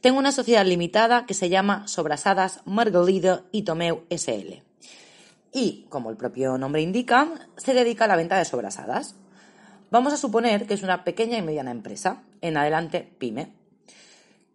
tengo 0.00 0.18
una 0.18 0.32
sociedad 0.32 0.64
limitada 0.64 1.26
que 1.26 1.34
se 1.34 1.48
llama 1.48 1.86
Sobrasadas 1.88 2.60
Margolido 2.64 3.44
y 3.52 3.62
Tomeu 3.62 4.04
SL. 4.10 4.62
Y, 5.52 5.86
como 5.88 6.10
el 6.10 6.16
propio 6.16 6.58
nombre 6.58 6.82
indica, 6.82 7.28
se 7.56 7.74
dedica 7.74 8.04
a 8.04 8.08
la 8.08 8.16
venta 8.16 8.36
de 8.36 8.44
sobrasadas. 8.44 9.14
Vamos 9.90 10.12
a 10.12 10.16
suponer 10.16 10.66
que 10.66 10.74
es 10.74 10.82
una 10.82 11.04
pequeña 11.04 11.38
y 11.38 11.42
mediana 11.42 11.70
empresa, 11.70 12.22
en 12.40 12.56
adelante 12.56 13.08
pyme. 13.18 13.52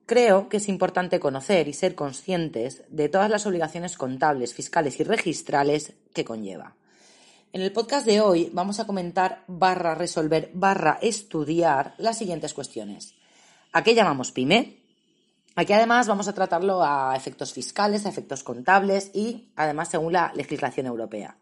Creo 0.06 0.50
que 0.50 0.58
es 0.58 0.68
importante 0.68 1.20
conocer 1.20 1.68
y 1.68 1.74
ser 1.74 1.96
conscientes 1.96 2.84
de 2.90 3.10
todas 3.10 3.30
las 3.30 3.46
obligaciones 3.46 3.96
contables, 3.96 4.54
fiscales 4.54 5.00
y 5.00 5.04
registrales 5.04 5.94
que 6.14 6.26
conlleva. 6.26 6.76
En 7.54 7.62
el 7.62 7.72
podcast 7.72 8.06
de 8.06 8.20
hoy 8.20 8.50
vamos 8.54 8.80
a 8.80 8.86
comentar 8.86 9.44
barra 9.48 9.96
resolver 9.96 10.52
barra 10.54 11.00
estudiar 11.02 11.96
las 11.98 12.18
siguientes 12.18 12.54
cuestiones. 12.54 13.16
¿A 13.72 13.84
qué 13.84 13.96
llamamos 13.96 14.32
pyme? 14.32 14.79
Aquí 15.60 15.74
además 15.74 16.08
vamos 16.08 16.30
a 16.30 16.34
tratarlo 16.34 16.82
a 16.82 17.18
efectos 17.18 17.52
fiscales, 17.52 18.06
a 18.06 18.10
efectos 18.10 18.46
contables 18.46 19.12
y 19.14 19.50
además 19.58 19.90
según 19.90 20.14
la 20.14 20.32
legislación 20.34 20.86
europea. 20.86 21.36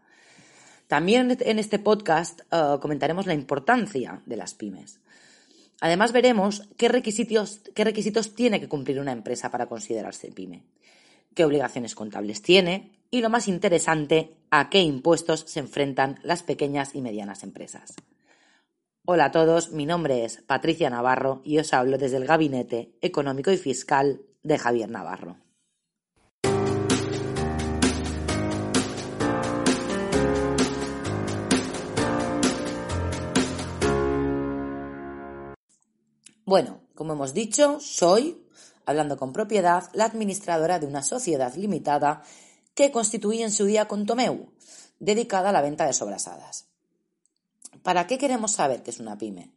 También 0.88 1.38
en 1.40 1.60
este 1.60 1.78
podcast 1.78 2.42
uh, 2.52 2.80
comentaremos 2.80 3.28
la 3.28 3.36
importancia 3.36 4.24
de 4.26 4.36
las 4.36 4.56
pymes. 4.56 5.00
Además 5.82 6.14
veremos 6.14 6.68
qué 6.78 6.88
requisitos 6.90 8.34
tiene 8.34 8.60
que 8.60 8.68
cumplir 8.68 9.00
una 9.00 9.12
empresa 9.12 9.52
para 9.52 9.68
considerarse 9.68 10.32
pyme, 10.32 10.64
qué 11.36 11.46
obligaciones 11.46 11.94
contables 11.94 12.42
tiene 12.42 12.94
y, 13.12 13.22
lo 13.22 13.30
más 13.30 13.48
interesante, 13.48 14.34
a 14.50 14.72
qué 14.72 14.82
impuestos 14.82 15.42
se 15.42 15.60
enfrentan 15.60 16.20
las 16.24 16.42
pequeñas 16.42 16.96
y 16.96 17.02
medianas 17.02 17.44
empresas. 17.44 17.94
Hola 19.10 19.28
a 19.28 19.32
todos, 19.32 19.72
mi 19.72 19.86
nombre 19.86 20.26
es 20.26 20.42
Patricia 20.46 20.90
Navarro 20.90 21.40
y 21.46 21.60
os 21.60 21.74
hablo 21.74 21.98
desde 21.98 22.18
el 22.18 22.26
Gabinete 22.26 22.98
Económico 23.00 23.50
y 23.52 23.58
Fiscal 23.58 24.20
de 24.44 24.58
Javier 24.58 24.90
Navarro. 24.90 25.38
Bueno, 36.44 36.82
como 36.94 37.14
hemos 37.14 37.34
dicho, 37.34 37.80
soy, 37.80 38.46
hablando 38.86 39.16
con 39.16 39.32
propiedad, 39.32 39.90
la 39.94 40.04
administradora 40.04 40.80
de 40.80 40.86
una 40.86 41.02
sociedad 41.02 41.56
limitada 41.56 42.24
que 42.76 42.92
constituí 42.92 43.42
en 43.42 43.54
su 43.54 43.64
día 43.64 43.88
con 43.88 44.06
Tomeu, 44.06 44.52
dedicada 45.00 45.52
a 45.52 45.54
la 45.54 45.62
venta 45.62 45.86
de 45.86 45.94
sobrasadas. 45.94 46.67
¿Para 47.88 48.06
qué 48.06 48.18
queremos 48.18 48.52
saber 48.52 48.84
qué 48.84 48.92
es 48.92 49.00
una 49.00 49.18
pyme? 49.18 49.54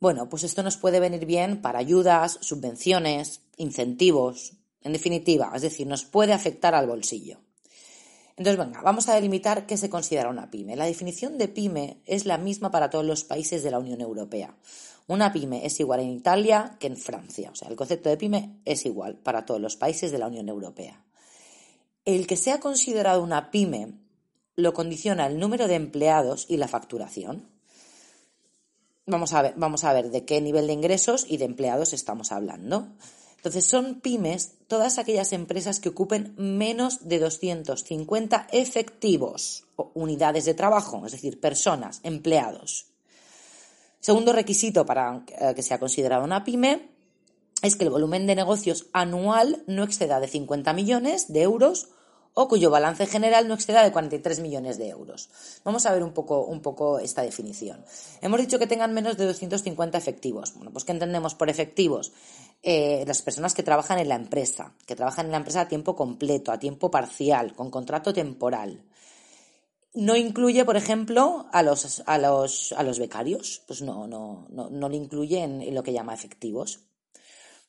Bueno, 0.00 0.28
pues 0.28 0.42
esto 0.42 0.64
nos 0.64 0.76
puede 0.76 0.98
venir 0.98 1.26
bien 1.26 1.62
para 1.62 1.78
ayudas, 1.78 2.38
subvenciones, 2.40 3.42
incentivos, 3.56 4.54
en 4.82 4.92
definitiva, 4.94 5.52
es 5.54 5.62
decir, 5.62 5.86
nos 5.86 6.04
puede 6.04 6.32
afectar 6.32 6.74
al 6.74 6.88
bolsillo. 6.88 7.38
Entonces, 8.36 8.58
venga, 8.58 8.82
vamos 8.82 9.08
a 9.08 9.14
delimitar 9.14 9.64
qué 9.64 9.76
se 9.76 9.88
considera 9.88 10.28
una 10.28 10.50
pyme. 10.50 10.74
La 10.74 10.86
definición 10.86 11.38
de 11.38 11.46
pyme 11.46 12.02
es 12.04 12.26
la 12.26 12.36
misma 12.36 12.72
para 12.72 12.90
todos 12.90 13.04
los 13.04 13.22
países 13.22 13.62
de 13.62 13.70
la 13.70 13.78
Unión 13.78 14.00
Europea. 14.00 14.56
Una 15.06 15.32
pyme 15.32 15.64
es 15.64 15.78
igual 15.78 16.00
en 16.00 16.10
Italia 16.10 16.78
que 16.80 16.88
en 16.88 16.96
Francia. 16.96 17.52
O 17.52 17.54
sea, 17.54 17.68
el 17.68 17.76
concepto 17.76 18.08
de 18.08 18.16
pyme 18.16 18.60
es 18.64 18.84
igual 18.86 19.18
para 19.18 19.46
todos 19.46 19.60
los 19.60 19.76
países 19.76 20.10
de 20.10 20.18
la 20.18 20.26
Unión 20.26 20.48
Europea. 20.48 21.04
El 22.04 22.26
que 22.26 22.36
sea 22.36 22.58
considerado 22.58 23.22
una 23.22 23.52
pyme 23.52 23.99
lo 24.60 24.72
condiciona 24.72 25.26
el 25.26 25.38
número 25.38 25.68
de 25.68 25.74
empleados 25.74 26.46
y 26.48 26.56
la 26.56 26.68
facturación. 26.68 27.48
Vamos 29.06 29.32
a 29.32 29.42
ver, 29.42 29.54
vamos 29.56 29.84
a 29.84 29.92
ver 29.92 30.10
de 30.10 30.24
qué 30.24 30.40
nivel 30.40 30.66
de 30.66 30.72
ingresos 30.72 31.26
y 31.28 31.36
de 31.36 31.46
empleados 31.46 31.92
estamos 31.92 32.32
hablando. 32.32 32.88
Entonces, 33.36 33.64
son 33.64 34.00
pymes 34.02 34.52
todas 34.68 34.98
aquellas 34.98 35.32
empresas 35.32 35.80
que 35.80 35.88
ocupen 35.88 36.34
menos 36.36 37.08
de 37.08 37.18
250 37.18 38.48
efectivos 38.52 39.64
o 39.76 39.90
unidades 39.94 40.44
de 40.44 40.52
trabajo, 40.52 41.06
es 41.06 41.12
decir, 41.12 41.40
personas, 41.40 42.00
empleados. 42.02 42.86
Segundo 44.00 44.32
requisito 44.32 44.84
para 44.84 45.24
eh, 45.28 45.54
que 45.54 45.62
sea 45.62 45.78
considerada 45.78 46.22
una 46.22 46.44
pyme 46.44 46.90
es 47.62 47.76
que 47.76 47.84
el 47.84 47.90
volumen 47.90 48.26
de 48.26 48.34
negocios 48.34 48.86
anual 48.92 49.62
no 49.66 49.84
exceda 49.84 50.20
de 50.20 50.28
50 50.28 50.72
millones 50.74 51.32
de 51.32 51.42
euros 51.42 51.88
o 52.34 52.48
cuyo 52.48 52.70
balance 52.70 53.06
general 53.06 53.48
no 53.48 53.54
exceda 53.54 53.82
de 53.82 53.92
43 53.92 54.40
millones 54.40 54.78
de 54.78 54.88
euros. 54.88 55.28
Vamos 55.64 55.86
a 55.86 55.92
ver 55.92 56.02
un 56.02 56.12
poco, 56.12 56.44
un 56.44 56.60
poco 56.60 56.98
esta 56.98 57.22
definición. 57.22 57.84
Hemos 58.20 58.40
dicho 58.40 58.58
que 58.58 58.66
tengan 58.66 58.94
menos 58.94 59.16
de 59.16 59.26
250 59.26 59.98
efectivos. 59.98 60.54
Bueno, 60.54 60.70
pues 60.70 60.84
¿qué 60.84 60.92
entendemos 60.92 61.34
por 61.34 61.50
efectivos? 61.50 62.12
Eh, 62.62 63.04
las 63.06 63.22
personas 63.22 63.54
que 63.54 63.62
trabajan 63.62 63.98
en 63.98 64.08
la 64.08 64.16
empresa, 64.16 64.74
que 64.86 64.96
trabajan 64.96 65.26
en 65.26 65.32
la 65.32 65.38
empresa 65.38 65.62
a 65.62 65.68
tiempo 65.68 65.96
completo, 65.96 66.52
a 66.52 66.58
tiempo 66.58 66.90
parcial, 66.90 67.54
con 67.54 67.70
contrato 67.70 68.12
temporal. 68.12 68.84
No 69.92 70.14
incluye, 70.14 70.64
por 70.64 70.76
ejemplo, 70.76 71.46
a 71.52 71.62
los, 71.62 72.02
a 72.06 72.18
los, 72.18 72.72
a 72.72 72.82
los 72.82 72.98
becarios. 72.98 73.62
Pues 73.66 73.82
no, 73.82 74.06
no, 74.06 74.46
no, 74.50 74.70
no 74.70 74.88
le 74.88 74.96
incluye 74.96 75.42
en, 75.42 75.74
lo 75.74 75.82
que 75.82 75.92
llama 75.92 76.14
efectivos. 76.14 76.80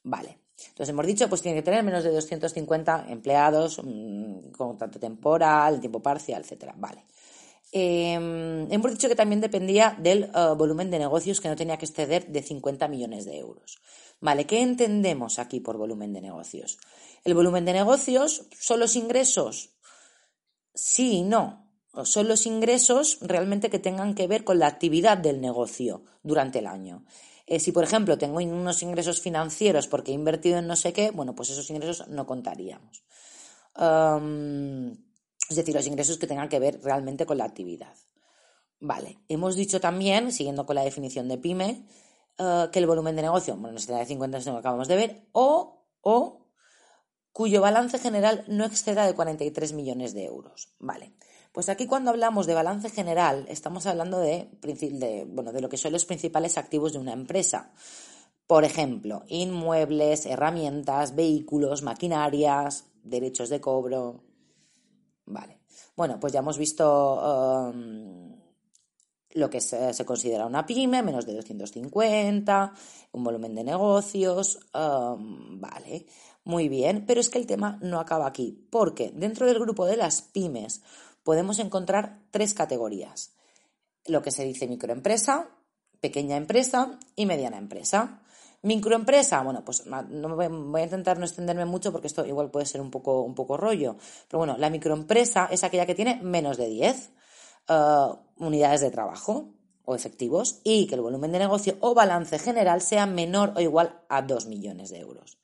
Vale. 0.04 0.38
Entonces 0.70 0.90
hemos 0.90 1.06
dicho, 1.06 1.28
pues 1.30 1.42
tiene 1.42 1.58
que 1.58 1.64
tener 1.64 1.84
menos 1.84 2.04
de 2.04 2.12
250 2.12 3.08
empleados, 3.10 3.80
mm, 3.84 4.52
con 4.52 4.70
contrato 4.70 5.00
temporal, 5.00 5.80
tiempo 5.80 6.02
parcial, 6.02 6.42
etcétera. 6.42 6.74
Vale. 6.78 7.06
Em, 7.72 8.72
hemos 8.72 8.92
dicho 8.92 9.08
que 9.08 9.16
también 9.16 9.40
dependía 9.42 9.96
del 9.98 10.24
eh, 10.24 10.54
volumen 10.58 10.92
de 10.92 11.00
negocios 11.00 11.40
que 11.40 11.48
no 11.48 11.56
tenía 11.56 11.78
que 11.78 11.86
exceder 11.86 12.28
de 12.28 12.42
50 12.42 12.88
millones 12.88 13.26
de 13.26 13.38
euros. 13.38 13.80
Vale, 14.20 14.46
¿qué 14.46 14.62
entendemos 14.62 15.40
aquí 15.40 15.60
por 15.60 15.78
volumen 15.78 16.14
de 16.14 16.22
negocios? 16.22 16.78
El 17.24 17.34
volumen 17.34 17.66
de 17.66 17.74
negocios 17.74 18.46
son 18.60 18.80
los 18.80 18.96
ingresos. 18.96 19.72
Sí 20.74 21.18
y 21.18 21.24
no 21.24 21.72
son 22.06 22.28
los 22.28 22.46
ingresos 22.46 23.18
realmente 23.22 23.70
que 23.70 23.80
tengan 23.80 24.16
que 24.16 24.28
ver 24.28 24.44
con 24.44 24.60
la 24.60 24.68
actividad 24.68 25.18
del 25.18 25.42
negocio 25.42 26.04
durante 26.24 26.60
el 26.60 26.68
año. 26.68 27.04
Eh, 27.48 27.60
si, 27.60 27.72
por 27.72 27.84
ejemplo, 27.84 28.18
tengo 28.18 28.38
unos 28.38 28.84
ingresos 28.84 29.22
financieros 29.22 29.88
porque 29.88 30.12
he 30.12 30.16
invertido 30.16 30.60
en 30.60 30.68
no 30.68 30.76
sé 30.76 30.94
qué, 30.94 31.12
bueno, 31.12 31.36
pues 31.36 31.50
esos 31.50 31.70
ingresos 31.70 32.08
no 32.08 32.26
contaríamos. 32.26 33.04
es 35.50 35.56
decir, 35.56 35.76
los 35.76 35.88
ingresos 35.88 36.18
que 36.18 36.28
tengan 36.28 36.50
que 36.50 36.60
ver 36.60 36.82
realmente 36.82 37.26
con 37.26 37.38
la 37.38 37.46
actividad. 37.46 37.96
Vale, 38.80 39.20
hemos 39.28 39.56
dicho 39.56 39.80
también, 39.80 40.32
siguiendo 40.32 40.66
con 40.66 40.76
la 40.76 40.84
definición 40.84 41.28
de 41.28 41.38
pyme, 41.38 41.86
eh, 42.40 42.70
que 42.72 42.80
el 42.80 42.88
volumen 42.88 43.16
de 43.16 43.22
negocio, 43.22 43.56
bueno, 43.56 43.78
no 43.78 43.98
de 43.98 44.06
50, 44.06 44.38
es 44.40 44.46
lo 44.48 44.54
que 44.54 44.60
acabamos 44.60 44.88
de 44.88 44.96
ver, 44.96 45.28
o, 45.32 45.86
o 46.02 46.48
cuyo 47.32 47.62
balance 47.62 48.00
general 48.00 48.44
no 48.48 48.66
exceda 48.66 49.06
de 49.06 49.14
43 49.14 49.74
millones 49.74 50.14
de 50.14 50.26
euros. 50.26 50.74
Vale. 50.80 51.14
Pues 51.52 51.68
aquí 51.68 51.86
cuando 51.86 52.12
hablamos 52.12 52.48
de 52.48 52.54
balance 52.54 52.90
general 52.90 53.46
estamos 53.50 53.86
hablando 53.86 54.20
de, 54.20 54.48
bueno, 55.28 55.52
de 55.52 55.62
lo 55.62 55.68
que 55.68 55.78
son 55.78 55.92
los 55.92 56.06
principales 56.06 56.58
activos 56.58 56.94
de 56.94 57.00
una 57.00 57.12
empresa. 57.12 57.72
Por 58.48 58.64
ejemplo, 58.64 59.24
inmuebles, 59.28 60.26
herramientas, 60.26 61.16
vehículos, 61.16 61.84
maquinarias, 61.84 62.86
derechos 63.04 63.50
de 63.50 63.60
cobro. 63.60 64.24
Vale. 65.26 65.60
Bueno, 65.96 66.20
pues 66.20 66.34
ya 66.34 66.40
hemos 66.40 66.58
visto 66.58 67.70
um, 67.70 68.36
lo 69.32 69.50
que 69.50 69.62
se, 69.62 70.06
considera 70.06 70.46
una 70.46 70.66
pyme, 70.66 71.04
menos 71.04 71.26
de 71.26 71.34
250, 71.34 72.74
un 73.12 73.24
volumen 73.24 73.56
de 73.56 73.64
negocios. 73.64 74.60
Um, 74.74 75.60
vale, 75.60 76.06
muy 76.46 76.70
bien. 76.70 77.06
Pero 77.06 77.20
es 77.22 77.30
que 77.30 77.40
el 77.40 77.46
tema 77.46 77.78
no 77.82 78.00
acaba 78.00 78.28
aquí, 78.28 78.68
porque 78.70 79.12
dentro 79.14 79.46
del 79.48 79.60
grupo 79.60 79.86
de 79.86 79.98
las 79.98 80.22
pymes 80.22 80.82
podemos 81.24 81.60
encontrar 81.60 82.20
tres 82.32 82.54
categorías. 82.54 83.34
Lo 84.06 84.22
que 84.22 84.32
se 84.32 84.44
dice 84.44 84.68
microempresa, 84.68 85.50
pequeña 86.00 86.36
empresa 86.36 87.00
y 87.16 87.26
mediana 87.26 87.58
empresa. 87.58 88.22
Microempresa, 88.64 89.42
bueno, 89.42 89.66
pues 89.66 89.86
no 89.86 90.36
voy, 90.36 90.82
a 90.82 90.84
intentar 90.84 91.18
no 91.18 91.26
extenderme 91.26 91.66
mucho 91.66 91.92
porque 91.92 92.08
esto 92.08 92.26
igual 92.26 92.52
puede 92.52 92.66
ser 92.66 92.82
un 92.82 92.92
poco, 92.92 93.22
un 93.22 93.34
poco 93.34 93.58
rollo. 93.58 93.96
Pero 94.28 94.40
bueno, 94.40 94.56
la 94.58 94.70
microempresa 94.70 95.48
es 95.50 95.64
aquella 95.64 95.86
que 95.86 95.96
tiene 95.96 96.20
menos 96.22 96.58
de 96.58 96.68
10 96.68 97.10
eh, 97.70 98.08
unidades 98.38 98.82
de 98.82 98.92
trabajo 98.92 99.50
o 99.86 99.96
efectivos 99.96 100.60
y 100.64 100.86
que 100.86 100.96
el 100.96 101.02
volumen 101.02 101.32
de 101.32 101.40
negocio 101.40 101.78
o 101.80 101.96
balance 101.96 102.38
general 102.38 102.82
sea 102.82 103.08
menor 103.08 103.54
o 103.56 103.62
igual 103.62 104.04
a 104.10 104.22
2 104.22 104.46
millones 104.46 104.90
de 104.90 105.00
euros. 105.00 105.41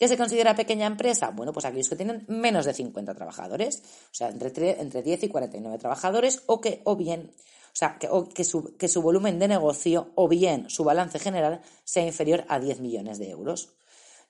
¿Qué 0.00 0.08
se 0.08 0.16
considera 0.16 0.56
pequeña 0.56 0.86
empresa? 0.86 1.28
Bueno, 1.28 1.52
pues 1.52 1.66
aquellos 1.66 1.90
que 1.90 1.94
tienen 1.94 2.24
menos 2.26 2.64
de 2.64 2.72
50 2.72 3.14
trabajadores, 3.14 3.82
o 4.10 4.14
sea, 4.14 4.30
entre, 4.30 4.80
entre 4.80 5.02
10 5.02 5.24
y 5.24 5.28
49 5.28 5.76
trabajadores, 5.76 6.42
o 6.46 6.58
que, 6.58 6.80
o 6.84 6.96
bien, 6.96 7.30
o 7.34 7.76
sea, 7.76 7.98
que, 7.98 8.44
su, 8.44 8.78
que 8.78 8.88
su 8.88 9.02
volumen 9.02 9.38
de 9.38 9.46
negocio 9.46 10.10
o 10.14 10.26
bien 10.26 10.70
su 10.70 10.84
balance 10.84 11.18
general 11.18 11.60
sea 11.84 12.06
inferior 12.06 12.46
a 12.48 12.58
10 12.58 12.80
millones 12.80 13.18
de 13.18 13.28
euros. 13.28 13.74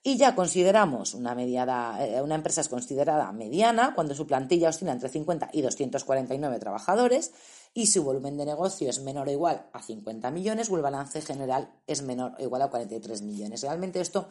Y 0.03 0.17
ya 0.17 0.35
consideramos 0.35 1.13
una, 1.13 1.35
mediada, 1.35 2.05
eh, 2.05 2.21
una 2.21 2.35
empresa 2.35 2.61
es 2.61 2.67
considerada 2.67 3.31
mediana 3.31 3.93
cuando 3.95 4.13
su 4.13 4.27
plantilla 4.27 4.69
oscila 4.69 4.91
entre 4.91 5.07
50 5.07 5.51
y 5.53 5.61
249 5.61 6.59
trabajadores 6.59 7.31
y 7.73 7.85
su 7.87 8.03
volumen 8.03 8.35
de 8.35 8.45
negocio 8.45 8.89
es 8.89 8.99
menor 8.99 9.27
o 9.29 9.31
igual 9.31 9.67
a 9.71 9.81
50 9.81 10.31
millones 10.31 10.69
o 10.69 10.75
el 10.75 10.81
balance 10.81 11.21
general 11.21 11.71
es 11.85 12.01
menor 12.01 12.33
o 12.39 12.41
igual 12.41 12.63
a 12.63 12.69
43 12.69 13.21
millones. 13.21 13.61
Realmente 13.61 14.01
esto 14.01 14.27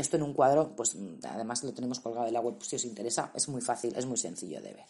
Esto 0.00 0.16
en 0.16 0.22
un 0.22 0.32
cuadro, 0.32 0.74
pues 0.74 0.96
además 1.22 1.62
lo 1.62 1.72
tenemos 1.74 2.00
colgado 2.00 2.26
en 2.26 2.32
la 2.32 2.40
web, 2.40 2.56
si 2.62 2.76
os 2.76 2.84
interesa, 2.84 3.30
es 3.34 3.48
muy 3.48 3.60
fácil, 3.60 3.94
es 3.94 4.06
muy 4.06 4.16
sencillo 4.16 4.60
de 4.62 4.72
ver. 4.72 4.86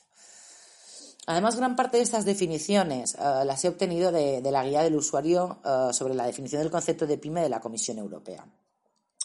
Además, 1.26 1.56
gran 1.56 1.76
parte 1.76 1.96
de 1.96 2.02
estas 2.04 2.24
definiciones 2.24 3.14
eh, 3.14 3.44
las 3.44 3.64
he 3.64 3.68
obtenido 3.68 4.12
de, 4.12 4.40
la 4.50 4.64
guía 4.64 4.82
del 4.82 4.96
usuario 4.96 5.58
eh, 5.64 5.92
sobre 5.92 6.14
la 6.14 6.26
definición 6.26 6.62
del 6.62 6.70
concepto 6.70 7.06
de 7.06 7.18
pyme 7.18 7.42
de 7.42 7.48
la 7.48 7.60
Comisión 7.60 7.98
Europea. 7.98 8.46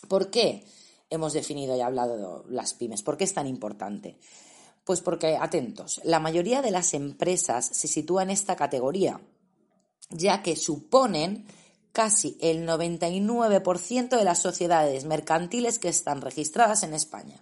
¿Por 0.07 0.29
qué 0.29 0.65
hemos 1.09 1.33
definido 1.33 1.75
y 1.75 1.81
hablado 1.81 2.43
de 2.43 2.53
las 2.53 2.73
pymes? 2.73 3.03
¿Por 3.03 3.17
qué 3.17 3.23
es 3.23 3.33
tan 3.33 3.47
importante? 3.47 4.17
Pues 4.83 5.01
porque, 5.01 5.37
atentos, 5.39 6.01
la 6.03 6.19
mayoría 6.19 6.61
de 6.61 6.71
las 6.71 6.93
empresas 6.93 7.65
se 7.65 7.87
sitúan 7.87 8.29
en 8.29 8.33
esta 8.33 8.55
categoría, 8.55 9.19
ya 10.09 10.43
que 10.43 10.55
suponen 10.55 11.47
casi 11.95 12.37
el 12.41 12.67
99% 12.67 14.17
de 14.17 14.23
las 14.25 14.39
sociedades 14.39 15.05
mercantiles 15.05 15.79
que 15.79 15.87
están 15.87 16.19
registradas 16.19 16.83
en 16.83 16.93
España. 16.93 17.41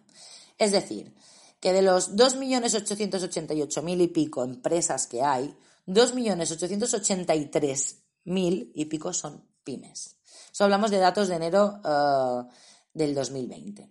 Es 0.60 0.72
decir, 0.72 1.16
que 1.60 1.74
de 1.74 1.82
los 1.82 2.16
2.888.000 2.16 4.02
y 4.02 4.08
pico 4.10 4.44
empresas 4.44 5.08
que 5.08 5.24
hay, 5.24 5.58
2.883.000 5.88 8.72
y 8.76 8.86
pico 8.86 9.12
son 9.12 9.44
pymes. 9.64 10.18
Eso 10.52 10.66
hablamos 10.66 10.92
de 10.92 11.00
datos 11.00 11.30
de 11.30 11.36
enero 11.36 11.82
uh, 11.84 12.44
del 12.94 13.16
2020. 13.16 13.90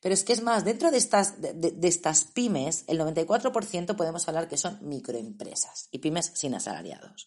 Pero 0.00 0.14
es 0.14 0.22
que 0.22 0.32
es 0.32 0.42
más, 0.42 0.64
dentro 0.64 0.92
de 0.92 0.98
estas, 0.98 1.40
de, 1.40 1.76
estas 1.82 2.22
pymes, 2.22 2.84
el 2.86 3.00
94% 3.00 3.96
podemos 3.96 4.28
hablar 4.28 4.46
que 4.46 4.58
son 4.58 4.78
microempresas 4.82 5.88
y 5.90 5.98
pymes 5.98 6.30
sin 6.34 6.54
asalariados. 6.54 7.26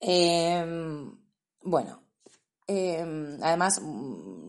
Em, 0.00 1.27
bueno, 1.62 2.02
em, 2.66 3.38
además, 3.42 3.80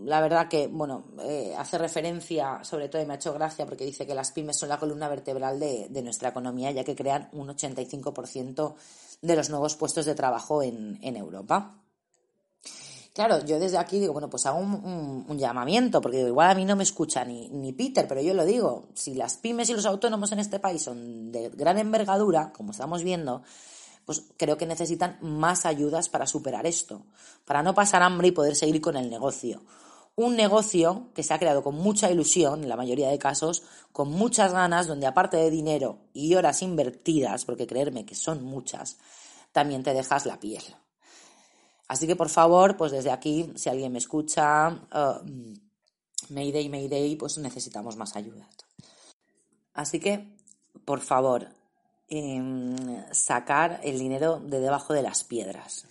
la 0.04 0.22
verdad 0.22 0.48
que, 0.48 0.68
bueno, 0.68 1.06
eh, 1.24 1.56
hace 1.58 1.78
referencia, 1.78 2.64
sobre 2.64 2.90
todo, 2.90 3.02
y 3.02 3.06
me 3.06 3.14
ha 3.14 3.18
hecho 3.18 3.34
gracia 3.34 3.66
porque 3.66 3.86
dice 3.86 4.06
que 4.06 4.16
las 4.16 4.32
pymes 4.32 4.58
son 4.58 4.70
la 4.70 4.80
columna 4.80 5.08
vertebral 5.10 5.60
de, 5.60 5.88
de 5.90 6.02
nuestra 6.02 6.30
economía, 6.30 6.72
ya 6.72 6.84
que 6.84 6.96
crean 6.96 7.30
un 7.34 7.48
85% 7.50 8.76
de 9.22 9.36
los 9.36 9.50
nuevos 9.50 9.76
puestos 9.76 10.06
de 10.06 10.16
trabajo 10.16 10.64
en, 10.64 11.00
en 11.02 11.18
Europa. 11.18 11.76
Claro, 13.14 13.44
yo 13.44 13.60
desde 13.60 13.78
aquí 13.78 14.00
digo, 14.00 14.14
bueno, 14.14 14.30
pues 14.30 14.46
hago 14.46 14.60
un, 14.60 15.38
llamamiento, 15.38 16.00
porque 16.00 16.22
igual 16.22 16.52
a 16.52 16.56
mí 16.56 16.64
no 16.64 16.76
me 16.76 16.84
escucha 16.84 17.26
ni, 17.26 17.50
ni, 17.50 17.74
Peter, 17.74 18.08
pero 18.08 18.22
yo 18.22 18.34
lo 18.34 18.46
digo, 18.46 18.88
si 18.94 19.14
las 19.14 19.36
pymes 19.36 19.70
y 19.70 19.74
los 19.74 19.86
autónomos 19.86 20.32
en 20.32 20.40
este 20.40 20.60
país 20.60 20.84
son 20.84 21.32
de 21.32 21.50
gran 21.50 21.78
envergadura, 21.78 22.54
como 22.54 22.72
estamos 22.72 23.04
viendo, 23.04 23.42
pues 24.10 24.24
creo 24.38 24.58
que 24.58 24.66
necesitan 24.66 25.20
más 25.22 25.68
ayudas 25.68 26.10
para 26.10 26.26
superar 26.26 26.66
esto, 26.66 27.06
para 27.46 27.62
no 27.62 27.76
pasar 27.76 28.02
hambre 28.02 28.30
y 28.30 28.32
poder 28.32 28.56
seguir 28.56 28.82
con 28.82 28.98
el 28.98 29.08
negocio. 29.08 29.62
Un 30.16 30.36
negocio 30.36 31.10
que 31.14 31.22
se 31.22 31.32
ha 31.32 31.38
creado 31.38 31.62
con 31.62 31.76
mucha 31.76 32.10
ilusión, 32.10 32.64
en 32.64 32.70
la 32.70 32.76
mayoría 32.76 33.10
de 33.10 33.20
casos, 33.20 33.62
con 33.92 34.10
muchas 34.10 34.52
ganas, 34.52 34.88
donde 34.88 35.06
aparte 35.06 35.38
de 35.38 35.52
dinero 35.52 36.00
y 36.12 36.34
horas 36.34 36.64
invertidas, 36.64 37.46
porque 37.46 37.68
creerme 37.68 38.04
que 38.04 38.16
son 38.16 38.44
muchas, 38.44 38.98
también 39.52 39.84
te 39.84 39.94
dejas 39.94 40.26
la 40.26 40.40
piel. 40.40 40.64
Así 41.88 42.08
que, 42.08 42.16
por 42.16 42.30
favor, 42.30 42.78
pues 42.78 42.92
desde 42.92 43.12
aquí, 43.12 43.54
si 43.58 43.70
alguien 43.70 43.92
me 43.92 44.00
escucha, 44.00 44.70
uh, 44.70 45.24
Mayday, 46.34 46.68
Mayday, 46.68 47.16
pues 47.16 47.38
necesitamos 47.38 47.96
más 47.96 48.16
ayuda. 48.16 48.50
Así 49.76 50.00
que, 50.00 50.36
por 50.84 51.00
favor, 51.00 51.59
em, 52.10 52.76
sacar 53.12 53.80
el 53.84 54.00
dinero 54.00 54.40
de 54.40 54.60
debajo 54.60 54.94
de 54.94 55.02
las 55.02 55.24
piedras. 55.24 55.86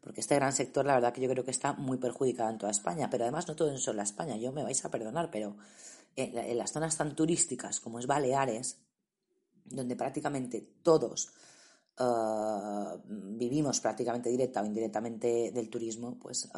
Porque 0.00 0.20
este 0.20 0.36
gran 0.36 0.52
sector, 0.52 0.86
la 0.86 0.94
verdad 0.94 1.12
que 1.12 1.20
yo 1.20 1.28
creo 1.28 1.44
que 1.44 1.50
está 1.50 1.72
muy 1.72 1.98
perjudicado 1.98 2.50
en 2.50 2.58
toda 2.58 2.70
España. 2.70 3.10
Pero 3.10 3.24
además 3.24 3.48
no 3.48 3.56
todo 3.56 3.70
en 3.70 3.78
solo 3.78 4.02
España. 4.02 4.36
Yo 4.36 4.52
me 4.52 4.62
vais 4.62 4.84
a 4.84 4.90
perdonar, 4.90 5.30
pero 5.30 5.56
en 6.14 6.58
las 6.58 6.72
zonas 6.72 6.96
tan 6.96 7.14
turísticas 7.14 7.80
como 7.80 7.98
es 7.98 8.06
Baleares, 8.06 8.78
donde 9.64 9.96
prácticamente 9.96 10.60
todos 10.82 11.32
eh, 11.98 12.98
vivimos 13.06 13.80
prácticamente 13.80 14.30
directa 14.30 14.62
o 14.62 14.66
indirectamente 14.66 15.50
del 15.52 15.68
turismo, 15.68 16.18
pues 16.18 16.44
eh, 16.44 16.48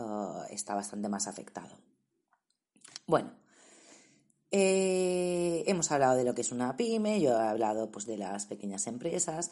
está 0.50 0.74
bastante 0.74 1.08
más 1.08 1.26
afectado. 1.26 1.76
Bueno, 3.06 3.32
eh, 4.50 5.64
hemos 5.66 5.90
hablado 5.90 6.16
de 6.16 6.24
lo 6.24 6.34
que 6.34 6.42
es 6.42 6.52
una 6.52 6.76
pyme, 6.76 7.20
yo 7.20 7.30
he 7.32 7.48
hablado 7.48 7.90
pues, 7.90 8.06
de 8.06 8.16
las 8.16 8.46
pequeñas 8.46 8.86
empresas, 8.86 9.50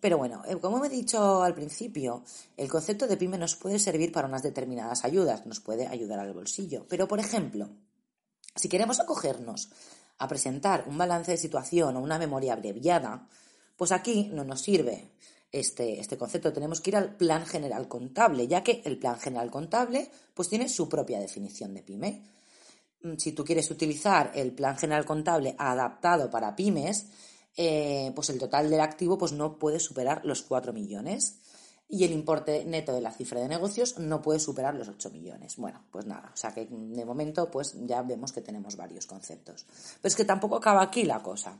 pero 0.00 0.18
bueno, 0.18 0.42
como 0.60 0.84
he 0.84 0.88
dicho 0.90 1.42
al 1.42 1.54
principio, 1.54 2.24
el 2.56 2.68
concepto 2.68 3.06
de 3.06 3.16
pyme 3.16 3.38
nos 3.38 3.56
puede 3.56 3.78
servir 3.78 4.12
para 4.12 4.28
unas 4.28 4.42
determinadas 4.42 5.04
ayudas, 5.04 5.46
nos 5.46 5.60
puede 5.60 5.86
ayudar 5.86 6.18
al 6.18 6.34
bolsillo. 6.34 6.84
Pero, 6.90 7.08
por 7.08 7.20
ejemplo, 7.20 7.70
si 8.54 8.68
queremos 8.68 9.00
acogernos 9.00 9.70
a 10.18 10.28
presentar 10.28 10.84
un 10.86 10.98
balance 10.98 11.30
de 11.30 11.38
situación 11.38 11.96
o 11.96 12.00
una 12.00 12.18
memoria 12.18 12.52
abreviada, 12.52 13.28
pues 13.76 13.92
aquí 13.92 14.30
no 14.32 14.44
nos 14.44 14.60
sirve 14.60 15.10
este, 15.50 16.00
este, 16.00 16.18
concepto, 16.18 16.52
tenemos 16.52 16.80
que 16.80 16.90
ir 16.90 16.96
al 16.96 17.16
plan 17.16 17.46
general 17.46 17.88
contable, 17.88 18.48
ya 18.48 18.62
que 18.62 18.82
el 18.84 18.98
plan 18.98 19.18
general 19.18 19.50
contable 19.50 20.10
pues 20.34 20.48
tiene 20.48 20.68
su 20.68 20.88
propia 20.88 21.20
definición 21.20 21.72
de 21.74 21.82
pyme. 21.82 22.22
Mm, 23.04 23.16
si 23.18 23.32
tú 23.32 23.44
quieres 23.44 23.70
utilizar 23.70 24.32
el 24.34 24.52
plan 24.52 24.76
general 24.76 25.04
contable 25.04 25.54
adaptado 25.58 26.30
para 26.30 26.56
pymes, 26.56 27.06
eh, 27.56 28.10
pues 28.14 28.30
el 28.30 28.38
total 28.38 28.70
del 28.70 28.80
activo 28.80 29.16
pues 29.18 29.32
no 29.32 29.58
puede 29.58 29.78
superar 29.78 30.22
los 30.24 30.42
4 30.42 30.72
millones 30.72 31.38
y 31.86 32.02
el 32.04 32.12
importe 32.12 32.64
neto 32.64 32.92
de 32.94 33.02
la 33.02 33.12
cifra 33.12 33.40
de 33.40 33.48
negocios 33.48 33.98
no 33.98 34.22
puede 34.22 34.40
superar 34.40 34.74
los 34.74 34.88
8 34.88 35.10
millones. 35.10 35.56
Bueno, 35.56 35.84
pues 35.92 36.06
nada, 36.06 36.30
o 36.32 36.36
sea 36.36 36.52
que 36.52 36.66
de 36.66 37.04
momento 37.04 37.50
pues 37.50 37.74
ya 37.86 38.02
vemos 38.02 38.32
que 38.32 38.40
tenemos 38.40 38.74
varios 38.76 39.06
conceptos. 39.06 39.66
Pero 40.00 40.08
es 40.08 40.16
que 40.16 40.24
tampoco 40.24 40.56
acaba 40.56 40.82
aquí 40.82 41.04
la 41.04 41.22
cosa. 41.22 41.58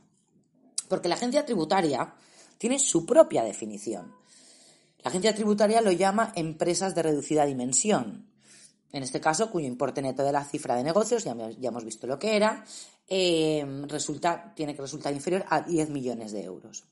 Porque 0.89 1.07
la 1.07 1.15
agencia 1.15 1.45
tributaria 1.45 2.13
tiene 2.57 2.79
su 2.79 3.05
propia 3.05 3.43
definición. 3.43 4.13
La 5.03 5.09
agencia 5.09 5.35
tributaria 5.35 5.81
lo 5.81 5.91
llama 5.91 6.33
empresas 6.35 6.95
de 6.95 7.03
reducida 7.03 7.45
dimensión. 7.45 8.34
En 8.95 9.03
este 9.03 9.19
caso, 9.19 9.51
cuyo 9.51 9.67
importe 9.67 10.01
neto 10.01 10.23
de 10.23 10.31
la 10.31 10.45
cifra 10.45 10.77
de 10.77 10.81
negocios, 10.81 11.25
ya, 11.25 11.35
hemos 11.67 11.83
visto 11.83 12.07
lo 12.07 12.17
que 12.17 12.37
era, 12.37 12.63
eh, 13.09 13.85
tiene 14.55 14.73
que 14.73 14.81
resultar 14.81 15.13
inferior 15.13 15.43
a 15.49 15.63
10 15.63 15.89
millones 15.89 16.31
de 16.31 16.45
euros. 16.45 16.85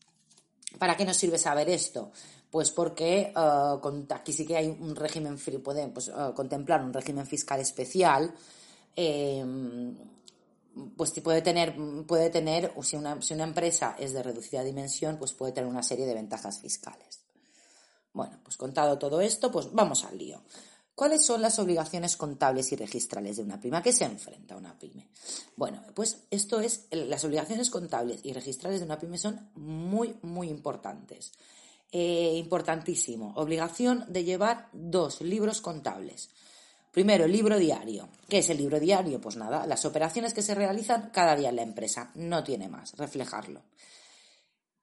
¿Para 0.77 0.97
qué 0.97 1.05
nos 1.05 1.15
sirve 1.15 1.37
saber 1.37 1.69
esto? 1.69 2.11
Pues 2.51 2.71
porque 2.71 3.31
eh, 3.33 4.05
aquí 4.09 4.33
sí 4.33 4.45
que 4.45 4.57
hay 4.57 4.67
un 4.67 4.97
régimen, 4.97 5.37
puede 5.63 5.87
pues, 5.87 6.09
eh, 6.09 6.11
contemplar 6.35 6.83
un 6.83 6.91
régimen 6.91 7.25
fiscal 7.25 7.61
especial 7.61 8.35
pues 10.97 11.11
puede 11.21 11.41
tener, 11.41 11.73
puede 12.05 12.29
tener 12.29 12.73
si 12.81 12.97
una, 12.97 13.21
si 13.21 13.33
una 13.33 13.45
empresa 13.45 13.95
es 13.97 14.11
de 14.11 14.23
reducida 14.23 14.61
dimensión, 14.61 15.17
pues 15.17 15.31
puede 15.31 15.53
tener 15.53 15.69
una 15.69 15.83
serie 15.83 16.05
de 16.05 16.15
ventajas 16.15 16.59
fiscales. 16.59 17.21
Bueno, 18.11 18.39
pues 18.43 18.57
contado 18.57 18.99
todo 18.99 19.21
esto, 19.21 19.49
pues 19.51 19.71
vamos 19.71 20.03
al 20.03 20.17
lío. 20.17 20.43
¿Cuáles 20.95 21.25
son 21.25 21.41
las 21.41 21.57
obligaciones 21.57 22.15
contables 22.17 22.71
y 22.71 22.75
registrales 22.75 23.37
de 23.37 23.43
una 23.43 23.59
pyme? 23.59 23.77
¿A 23.77 23.81
qué 23.81 23.91
se 23.91 24.05
enfrenta 24.05 24.55
una 24.55 24.77
pyme? 24.77 25.09
Bueno, 25.55 25.83
pues 25.95 26.25
esto 26.29 26.59
es, 26.59 26.85
las 26.91 27.23
obligaciones 27.23 27.71
contables 27.71 28.19
y 28.23 28.31
registrales 28.31 28.79
de 28.79 28.85
una 28.85 28.99
pyme 28.99 29.17
son 29.17 29.49
muy, 29.55 30.15
muy 30.21 30.49
importantes. 30.49 31.31
Eh, 31.91 32.33
importantísimo. 32.35 33.33
Obligación 33.35 34.05
de 34.07 34.23
llevar 34.23 34.69
dos 34.71 35.21
libros 35.21 35.61
contables. 35.61 36.29
Primero, 36.91 37.25
el 37.25 37.31
libro 37.31 37.57
diario. 37.57 38.09
¿Qué 38.29 38.39
es 38.39 38.49
el 38.51 38.57
libro 38.57 38.79
diario? 38.79 39.19
Pues 39.19 39.35
nada, 39.35 39.65
las 39.65 39.85
operaciones 39.85 40.33
que 40.33 40.43
se 40.43 40.53
realizan 40.53 41.09
cada 41.11 41.35
día 41.35 41.49
en 41.49 41.55
la 41.55 41.63
empresa. 41.63 42.11
No 42.13 42.43
tiene 42.43 42.67
más, 42.67 42.95
reflejarlo. 42.97 43.63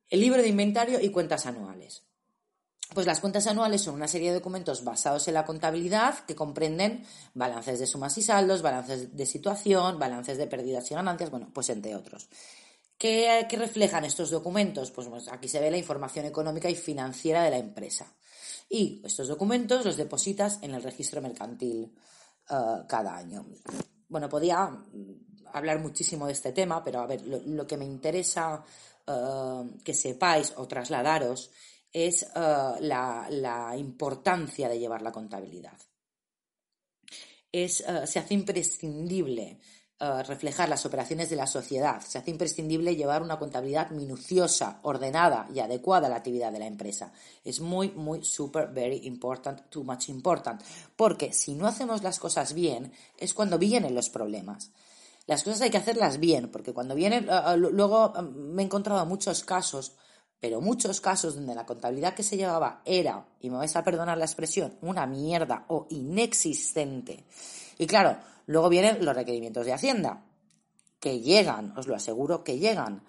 El 0.09 0.21
libro 0.21 0.43
de 0.43 0.49
inventario 0.49 1.01
y 1.01 1.11
cuentas 1.11 1.47
anuales. 1.47 2.03
Pues 2.95 3.07
las 3.07 3.21
cuentas 3.21 3.47
anuales 3.47 3.83
son 3.83 3.95
una 3.95 4.09
serie 4.09 4.31
de 4.31 4.39
documentos 4.39 4.83
basados 4.83 5.29
en 5.29 5.35
la 5.35 5.45
contabilidad 5.45 6.19
que 6.27 6.35
comprenden 6.35 7.05
balances 7.35 7.79
de 7.79 7.87
sumas 7.87 8.19
y 8.19 8.23
saldos, 8.23 8.63
balances 8.63 9.17
de 9.17 9.27
situación, 9.27 9.99
balances 9.99 10.39
de 10.39 10.47
pérdidas 10.49 10.91
y 10.91 10.95
ganancias, 10.95 11.31
bueno, 11.31 11.51
pues 11.53 11.71
entre 11.71 11.95
otros. 11.95 12.29
¿Qué, 12.99 13.47
reflejan 13.53 14.05
estos 14.05 14.31
documentos? 14.31 14.91
Pues, 14.91 15.09
aquí 15.29 15.49
se 15.49 15.61
ve 15.61 15.71
la 15.71 15.79
información 15.79 16.27
económica 16.27 16.69
y 16.69 16.75
financiera 16.75 17.43
de 17.45 17.51
la 17.51 17.59
empresa 17.59 18.13
y 18.71 19.03
estos 19.05 19.29
documentos 19.29 19.85
los 19.85 19.97
depositas 19.97 20.59
en 20.63 20.75
el 20.75 20.83
registro 20.83 21.21
mercantil 21.21 21.93
eh, 22.49 22.55
cada 22.89 23.17
año. 23.17 23.47
Bueno, 24.09 24.29
podía 24.29 24.67
mm, 24.67 25.49
hablar 25.53 25.81
muchísimo 25.81 26.27
de 26.27 26.33
este 26.33 26.53
tema, 26.53 26.83
pero 26.83 27.01
a 27.01 27.07
ver, 27.07 27.23
lo, 27.27 27.67
que 27.67 27.77
me 27.77 27.85
interesa 27.85 28.63
eh, 29.07 29.71
que 29.85 29.93
sepáis 29.93 30.53
o 30.57 30.69
trasladaros 30.69 31.51
es 31.93 32.23
eh, 32.23 32.29
la, 32.81 33.75
importancia 33.77 34.69
de 34.69 34.79
llevar 34.79 35.03
la 35.03 35.13
contabilidad. 35.13 35.79
se 37.53 38.19
hace 38.19 38.35
imprescindible 38.35 39.59
eh, 40.03 40.23
reflejar 40.23 40.67
las 40.71 40.87
operaciones 40.87 41.29
de 41.29 41.37
la 41.37 41.47
sociedad. 41.47 42.01
Se 42.01 42.17
hace 42.17 42.31
imprescindible 42.31 42.97
llevar 42.97 43.23
una 43.23 43.39
contabilidad 43.39 43.91
minuciosa, 43.91 44.81
ordenada 44.83 45.47
y 45.55 45.59
adecuada 45.59 46.07
a 46.07 46.11
la 46.11 46.17
actividad 46.17 46.51
de 46.51 46.59
la 46.59 46.67
empresa. 46.67 47.13
Es 47.45 47.61
muy, 47.61 47.91
muy, 47.91 48.25
super, 48.25 48.69
very 48.69 49.07
important, 49.07 49.69
too 49.69 49.85
much 49.85 50.09
important. 50.09 50.63
Porque 50.97 51.35
si 51.35 51.55
no 51.55 51.67
hacemos 51.67 52.03
las 52.03 52.19
cosas 52.19 52.55
bien, 52.55 52.95
es 53.19 53.35
cuando 53.35 53.59
vienen 53.59 53.95
los 53.95 54.09
problemas. 54.09 54.71
Las 55.27 55.43
cosas 55.43 55.61
hay 55.61 55.71
que 55.71 55.77
hacerlas 55.77 56.19
bien, 56.19 56.51
porque 56.51 56.73
cuando 56.73 56.95
vienen, 56.95 57.29
eh, 57.29 57.43
eh, 57.49 57.57
luego 57.59 58.15
me 58.23 58.63
he 58.63 58.65
encontrado 58.65 59.05
muchos 59.05 59.45
casos, 59.45 59.97
pero 60.41 60.61
muchos 60.61 61.01
casos 61.01 61.35
donde 61.35 61.55
la 61.55 61.67
contabilidad 61.67 62.15
que 62.15 62.23
se 62.23 62.37
llevaba 62.37 62.83
era, 62.85 63.27
y 63.41 63.51
me 63.51 63.59
vais 63.59 63.77
a 63.77 63.85
perdonar 63.85 64.19
la 64.19 64.25
expresión, 64.25 64.75
una 64.81 65.07
mierda 65.07 65.67
o 65.69 65.87
inexistente. 65.91 67.25
Y 67.79 67.87
claro, 67.87 68.17
Luego 68.51 68.69
vienen 68.69 69.05
los 69.05 69.15
requerimientos 69.15 69.65
de 69.65 69.73
Hacienda, 69.73 70.25
que 70.99 71.21
llegan, 71.21 71.73
os 71.79 71.87
lo 71.87 71.95
aseguro 71.95 72.43
que 72.43 72.59
llegan. 72.59 73.05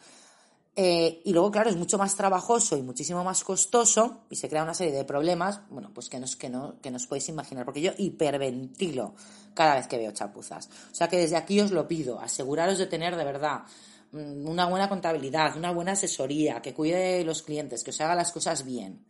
Eh, 0.76 1.24
y 1.26 1.34
luego, 1.34 1.50
claro, 1.50 1.72
es 1.72 1.76
mucho 1.76 1.98
más 1.98 2.16
trabajoso 2.16 2.78
y 2.78 2.84
muchísimo 2.84 3.24
más 3.24 3.44
costoso 3.44 4.22
y 4.30 4.36
se 4.36 4.48
crea 4.48 4.62
una 4.62 4.76
serie 4.76 4.94
de 4.94 5.04
problemas, 5.04 5.62
bueno, 5.72 5.90
pues 5.96 6.10
que, 6.10 6.20
nos, 6.20 6.36
que, 6.36 6.48
no, 6.48 6.80
que 6.80 6.92
nos 6.92 7.08
podéis 7.08 7.28
imaginar, 7.30 7.66
porque 7.66 7.82
yo 7.82 7.92
hiperventilo 7.98 9.16
cada 9.56 9.74
vez 9.74 9.88
que 9.88 9.98
veo 9.98 10.12
chapuzas. 10.12 10.70
O 10.92 10.96
sea 10.96 11.08
que 11.08 11.18
desde 11.18 11.38
aquí 11.38 11.60
os 11.60 11.72
lo 11.72 11.88
pido, 11.88 12.20
aseguraros 12.20 12.78
de 12.78 12.86
tener 12.86 13.16
de 13.16 13.26
verdad 13.26 13.64
una 14.14 14.66
buena 14.68 14.90
contabilidad, 14.90 15.56
una 15.58 15.72
buena 15.72 15.94
asesoría, 15.94 16.62
que 16.62 16.74
cuide 16.74 17.18
de 17.18 17.24
los 17.24 17.42
clientes, 17.42 17.84
que 17.84 17.92
os 17.92 18.02
haga 18.02 18.16
las 18.16 18.32
cosas 18.32 18.66
bien. 18.66 19.06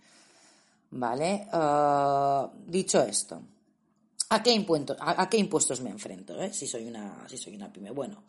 ¿Vale? 0.92 1.48
Ah, 1.52 2.52
dicho 2.68 3.02
esto, 3.02 3.42
¿A 4.32 4.42
qué, 4.42 4.54
impuestos 5.38 5.82
me 5.82 5.90
enfrento? 5.90 6.42
Eh? 6.42 6.54
Si, 6.54 6.66
soy 6.66 6.86
una, 6.86 7.28
si 7.28 7.38
soy 7.38 7.54
una 7.54 7.72
pyme. 7.72 7.92
Bueno, 7.92 8.24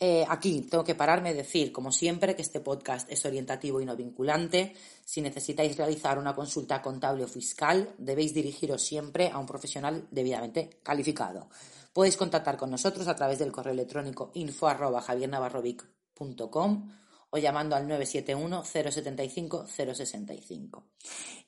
eh, 0.00 0.24
aquí 0.28 0.62
tengo 0.62 0.82
que 0.82 0.96
pararme 0.96 1.30
y 1.30 1.34
decir, 1.34 1.70
como 1.70 1.92
siempre, 1.92 2.34
que 2.34 2.42
este 2.42 2.58
podcast 2.58 3.08
es 3.12 3.24
orientativo 3.24 3.80
y 3.80 3.84
no 3.84 3.94
vinculante. 3.94 4.74
Si 5.04 5.20
necesitáis 5.20 5.76
realizar 5.76 6.18
una 6.18 6.34
consulta 6.34 6.82
contable 6.82 7.22
o 7.22 7.28
fiscal, 7.28 7.94
debéis 7.96 8.34
dirigiros 8.34 8.82
siempre 8.82 9.30
a 9.30 9.38
un 9.38 9.46
profesional 9.46 10.08
debidamente 10.10 10.80
calificado. 10.82 11.48
Podéis 11.92 12.16
contactar 12.16 12.56
con 12.56 12.72
nosotros 12.72 13.06
a 13.06 13.14
través 13.14 13.38
del 13.38 13.52
correo 13.52 13.72
electrónico 13.72 14.32
info.javiernavarrovic.com 16.16 16.88
o 17.28 17.38
llamando 17.38 17.74
al 17.74 17.88
971-075-065. 17.88 20.84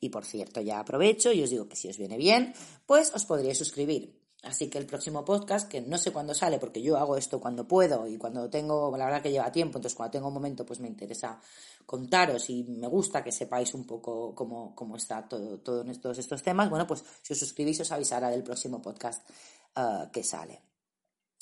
Y 0.01 0.09
por 0.09 0.25
cierto, 0.25 0.61
ya 0.61 0.81
aprovecho 0.81 1.33
y 1.33 1.41
os 1.43 1.51
digo 1.51 1.69
que 1.69 1.77
si 1.77 1.89
os 1.89 1.97
viene 1.97 2.17
bien, 2.17 2.53
pues 2.85 3.15
os 3.15 3.25
podríais 3.25 3.59
suscribir. 3.59 4.19
Así 4.43 4.69
que 4.71 4.79
el 4.79 4.87
próximo 4.87 5.25
podcast, 5.25 5.69
que 5.69 5.81
no 5.81 5.99
sé 5.99 6.13
cuándo 6.13 6.33
sale, 6.33 6.61
porque 6.61 6.81
yo 6.81 6.97
hago 6.97 7.17
esto 7.17 7.41
cuando 7.41 7.67
puedo 7.67 8.07
y 8.07 8.17
cuando 8.17 8.49
tengo, 8.49 8.97
la 8.97 9.07
verdad 9.07 9.21
que 9.21 9.33
lleva 9.33 9.51
tiempo, 9.51 9.79
entonces 9.79 9.97
cuando 9.97 10.13
tengo 10.13 10.29
un 10.29 10.35
momento, 10.35 10.65
pues 10.65 10.79
me 10.79 10.87
interesa 10.87 11.41
contaros 11.85 12.49
y 12.51 12.63
me 12.63 12.87
gusta 12.87 13.25
que 13.25 13.33
sepáis 13.33 13.75
un 13.75 13.85
poco 13.85 14.33
cómo, 14.37 14.77
cómo 14.77 14.97
está 14.97 15.29
todo, 15.29 15.59
todos 15.59 16.19
estos 16.19 16.43
temas. 16.43 16.71
Bueno, 16.71 16.87
pues 16.87 17.03
si 17.21 17.33
os 17.33 17.39
suscribís 17.39 17.81
os 17.81 17.91
avisará 17.91 18.31
del 18.31 18.45
próximo 18.45 18.81
podcast 18.81 19.29
eh, 19.75 20.09
que 20.13 20.23
sale. 20.23 20.63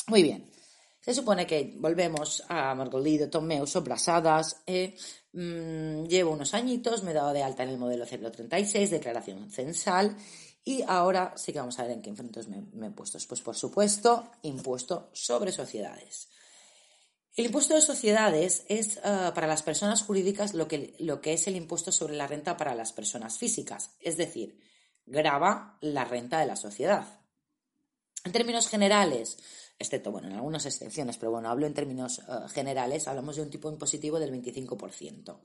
Muy 0.09 0.23
bien. 0.23 0.56
Se 1.07 1.15
supone 1.15 1.47
que 1.47 1.73
volvemos 1.79 2.43
a 2.49 2.75
Margolido, 2.75 3.31
Tomeo, 3.31 3.65
Sobrasadas. 3.65 4.63
Eh, 4.67 4.97
mm, 5.35 6.07
llevo 6.07 6.33
unos 6.33 6.53
añitos, 6.53 7.05
me 7.05 7.13
he 7.13 7.15
dado 7.15 7.33
de 7.33 7.45
alta 7.45 7.63
en 7.63 7.69
el 7.69 7.79
modelo 7.79 8.05
036, 8.05 8.91
declaración 8.91 9.49
censal. 9.49 10.17
Y 10.65 10.83
ahora 10.83 11.33
sí 11.37 11.53
que 11.53 11.61
vamos 11.61 11.79
a 11.79 11.85
ver 11.85 11.93
en 11.93 12.03
qué 12.03 12.11
enfrentos 12.11 12.49
me, 12.49 12.59
he 12.59 12.91
puesto. 12.91 13.19
Pues 13.29 13.41
por 13.41 13.55
supuesto, 13.55 14.33
impuesto 14.43 15.11
sobre 15.13 15.53
sociedades. 15.53 16.29
El 17.37 17.47
impuesto 17.47 17.75
de 17.75 17.83
sociedades 17.83 18.65
es 18.69 18.97
eh, 18.97 19.31
para 19.33 19.47
las 19.47 19.63
personas 19.63 20.03
jurídicas 20.03 20.55
lo 20.55 20.67
que, 20.67 20.97
lo 20.99 21.21
que 21.21 21.35
es 21.35 21.47
el 21.47 21.55
impuesto 21.55 21.93
sobre 21.93 22.17
la 22.17 22.27
renta 22.27 22.57
para 22.57 22.75
las 22.75 22.93
personas 22.93 23.39
físicas, 23.39 23.93
es 24.01 24.17
decir, 24.17 24.59
grava 25.05 25.79
la 25.83 26.05
renta 26.05 26.41
de 26.41 26.47
la 26.47 26.57
sociedad. 26.57 27.21
En 28.25 28.33
términos 28.33 28.67
generales, 28.67 29.39
excepto, 29.79 30.13
bueno, 30.13 30.29
en 30.29 30.35
algunas 30.35 30.67
excepciones, 30.67 31.17
pero 31.17 31.33
bueno, 31.33 31.49
hablo 31.49 31.67
en 31.67 31.75
términos 31.75 32.21
eh, 32.21 32.49
generales, 32.49 33.09
hablamos 33.09 33.37
de 33.37 33.43
un 33.43 33.51
tipo 33.51 33.71
impositivo 33.71 34.19
del 34.19 34.33
25% 34.33 35.39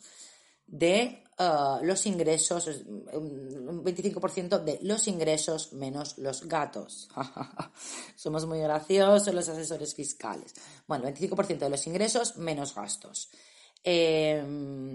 de 0.71 1.23
eh, 1.37 1.79
los 1.83 2.05
ingresos, 2.05 2.67
un 3.13 3.83
25% 3.83 4.63
de 4.63 4.79
los 4.83 5.07
ingresos 5.07 5.73
menos 5.73 6.17
los 6.17 6.47
gatos. 6.47 7.09
Somos 8.15 8.45
muy 8.45 8.59
graciosos 8.59 9.33
los 9.33 9.49
asesores 9.49 9.93
fiscales. 9.93 10.53
Bueno, 10.87 11.05
25% 11.09 11.57
de 11.57 11.69
los 11.69 11.85
ingresos 11.87 12.37
menos 12.37 12.73
gastos. 12.73 13.29
Em, 13.83 14.90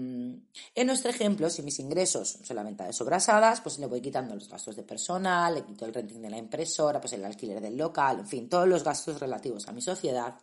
en 0.77 0.85
nuestro 0.85 1.09
ejemplo, 1.09 1.49
si 1.49 1.63
mis 1.63 1.79
ingresos 1.79 2.37
son 2.43 2.55
la 2.55 2.61
venta 2.61 2.85
de 2.85 2.93
sobrasadas, 2.93 3.61
pues 3.61 3.79
le 3.79 3.87
voy 3.87 3.99
quitando 3.99 4.35
los 4.35 4.47
gastos 4.47 4.75
de 4.75 4.83
personal, 4.83 5.55
le 5.55 5.65
quito 5.65 5.85
el 5.85 5.93
renting 5.93 6.21
de 6.21 6.29
la 6.29 6.37
impresora, 6.37 7.01
pues 7.01 7.13
el 7.13 7.25
alquiler 7.25 7.59
del 7.59 7.75
local, 7.75 8.19
en 8.19 8.27
fin, 8.27 8.47
todos 8.47 8.67
los 8.67 8.83
gastos 8.83 9.19
relativos 9.19 9.67
a 9.67 9.71
mi 9.71 9.81
sociedad. 9.81 10.35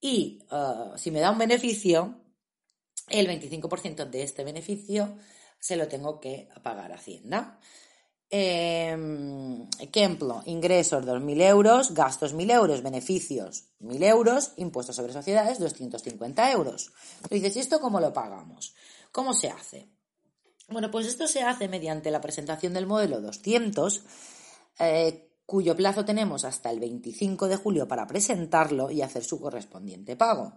Y 0.00 0.38
eh, 0.48 0.92
si 0.94 1.10
me 1.10 1.18
da 1.18 1.32
un 1.32 1.38
beneficio, 1.38 2.20
el 3.08 3.26
25% 3.26 4.08
de 4.08 4.22
este 4.22 4.44
beneficio 4.44 5.16
se 5.58 5.74
lo 5.74 5.88
tengo 5.88 6.20
que 6.20 6.48
pagar 6.62 6.92
a 6.92 6.94
Hacienda. 6.94 7.58
Em, 8.30 9.68
ejemplo, 9.80 10.42
ingresos 10.46 11.04
2.000 11.04 11.42
euros, 11.42 11.92
gastos 11.94 12.32
1.000 12.32 12.52
euros, 12.52 12.82
beneficios 12.82 13.64
1.000 13.80 14.04
euros, 14.04 14.52
impuestos 14.56 14.94
sobre 14.94 15.12
sociedades 15.12 15.58
250 15.58 16.52
euros. 16.52 16.92
Y 17.28 17.34
dices, 17.34 17.56
¿y 17.56 17.58
esto 17.58 17.80
cómo 17.80 18.00
lo 18.00 18.12
pagamos? 18.12 18.74
¿Cómo 19.12 19.34
se 19.34 19.50
hace? 19.50 19.88
Bueno, 20.68 20.90
pues 20.90 21.06
esto 21.06 21.28
se 21.28 21.42
hace 21.42 21.68
mediante 21.68 22.10
la 22.10 22.20
presentación 22.20 22.72
del 22.72 22.86
modelo 22.86 23.20
200, 23.20 24.02
eh, 24.78 25.28
cuyo 25.44 25.76
plazo 25.76 26.04
tenemos 26.04 26.44
hasta 26.44 26.70
el 26.70 26.80
25 26.80 27.46
de 27.46 27.56
julio 27.56 27.86
para 27.86 28.06
presentarlo 28.06 28.90
y 28.90 29.02
hacer 29.02 29.22
su 29.22 29.38
correspondiente 29.38 30.16
pago. 30.16 30.54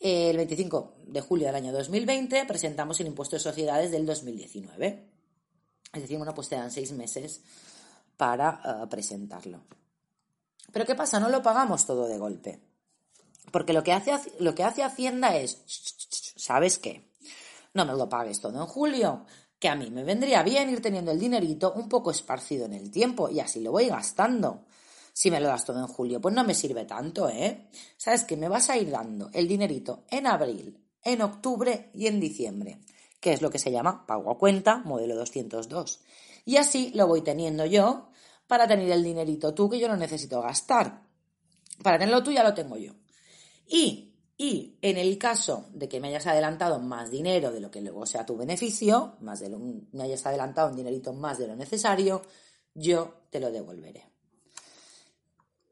El 0.00 0.36
25 0.38 0.96
de 1.06 1.20
julio 1.20 1.46
del 1.46 1.56
año 1.56 1.72
2020 1.72 2.46
presentamos 2.46 2.98
el 3.00 3.08
impuesto 3.08 3.36
de 3.36 3.40
sociedades 3.40 3.90
del 3.90 4.06
2019. 4.06 5.10
Es 5.92 6.02
decir, 6.02 6.16
bueno, 6.16 6.34
pues 6.34 6.48
te 6.48 6.56
dan 6.56 6.70
seis 6.70 6.92
meses 6.92 7.42
para 8.16 8.60
eh, 8.64 8.86
presentarlo. 8.88 9.64
Pero 10.72 10.86
¿qué 10.86 10.94
pasa? 10.94 11.20
No 11.20 11.28
lo 11.28 11.42
pagamos 11.42 11.86
todo 11.86 12.08
de 12.08 12.18
golpe. 12.18 12.60
Porque 13.52 13.72
lo 13.72 13.82
que 13.82 13.92
hace, 13.92 14.12
lo 14.40 14.54
que 14.54 14.64
hace 14.64 14.82
Hacienda 14.82 15.36
es, 15.36 15.62
¿sabes 16.36 16.78
qué? 16.78 17.05
No 17.76 17.86
me 17.86 17.92
lo 17.92 18.08
pagues 18.08 18.40
todo 18.40 18.60
en 18.60 18.66
julio, 18.66 19.26
que 19.58 19.68
a 19.68 19.76
mí 19.76 19.90
me 19.90 20.02
vendría 20.02 20.42
bien 20.42 20.70
ir 20.70 20.82
teniendo 20.82 21.12
el 21.12 21.20
dinerito 21.20 21.72
un 21.74 21.88
poco 21.88 22.10
esparcido 22.10 22.66
en 22.66 22.72
el 22.72 22.90
tiempo 22.90 23.28
y 23.28 23.38
así 23.38 23.60
lo 23.60 23.70
voy 23.70 23.86
gastando. 23.86 24.64
Si 25.12 25.30
me 25.30 25.40
lo 25.40 25.48
das 25.48 25.64
todo 25.64 25.78
en 25.78 25.86
julio, 25.86 26.20
pues 26.20 26.34
no 26.34 26.42
me 26.42 26.54
sirve 26.54 26.84
tanto, 26.84 27.28
¿eh? 27.28 27.68
¿Sabes 27.96 28.24
qué? 28.24 28.36
Me 28.36 28.48
vas 28.48 28.68
a 28.68 28.76
ir 28.76 28.90
dando 28.90 29.30
el 29.32 29.46
dinerito 29.46 30.04
en 30.10 30.26
abril, 30.26 30.82
en 31.02 31.22
octubre 31.22 31.90
y 31.94 32.06
en 32.06 32.18
diciembre 32.18 32.80
que 33.26 33.32
es 33.32 33.42
lo 33.42 33.50
que 33.50 33.58
se 33.58 33.72
llama 33.72 34.06
pago 34.06 34.30
a 34.30 34.38
cuenta, 34.38 34.78
modelo 34.84 35.16
202. 35.16 36.00
Y 36.44 36.58
así 36.58 36.92
lo 36.94 37.08
voy 37.08 37.22
teniendo 37.22 37.66
yo 37.66 38.10
para 38.46 38.68
tener 38.68 38.88
el 38.88 39.02
dinerito 39.02 39.52
tú 39.52 39.68
que 39.68 39.80
yo 39.80 39.88
no 39.88 39.96
necesito 39.96 40.40
gastar. 40.40 41.02
Para 41.82 41.98
tenerlo 41.98 42.22
tú 42.22 42.30
ya 42.30 42.44
lo 42.44 42.54
tengo 42.54 42.76
yo. 42.76 42.92
Y, 43.66 44.05
y 44.38 44.76
en 44.82 44.98
el 44.98 45.16
caso 45.16 45.66
de 45.72 45.88
que 45.88 45.98
me 45.98 46.08
hayas 46.08 46.26
adelantado 46.26 46.78
más 46.78 47.10
dinero 47.10 47.52
de 47.52 47.60
lo 47.60 47.70
que 47.70 47.80
luego 47.80 48.04
sea 48.04 48.26
tu 48.26 48.36
beneficio, 48.36 49.16
más 49.20 49.40
de 49.40 49.48
lo, 49.48 49.58
me 49.58 50.02
hayas 50.02 50.26
adelantado 50.26 50.70
un 50.70 50.76
dinerito 50.76 51.14
más 51.14 51.38
de 51.38 51.46
lo 51.46 51.56
necesario, 51.56 52.20
yo 52.74 53.22
te 53.30 53.40
lo 53.40 53.50
devolveré. 53.50 54.04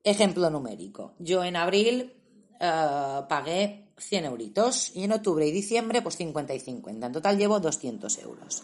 Ejemplo 0.02 0.48
numérico. 0.48 1.14
Yo 1.18 1.44
en 1.44 1.56
abril 1.56 2.12
eh, 2.58 3.20
pagué 3.28 3.92
100 3.98 4.24
euritos 4.24 4.94
y 4.94 5.04
en 5.04 5.12
octubre 5.12 5.46
y 5.46 5.52
diciembre 5.52 6.00
pues 6.02 6.16
50 6.16 6.54
y 6.54 6.60
50. 6.60 7.06
En 7.06 7.12
total 7.12 7.36
llevo 7.36 7.60
200 7.60 8.18
euros. 8.18 8.62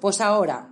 Pues 0.00 0.20
ahora, 0.20 0.70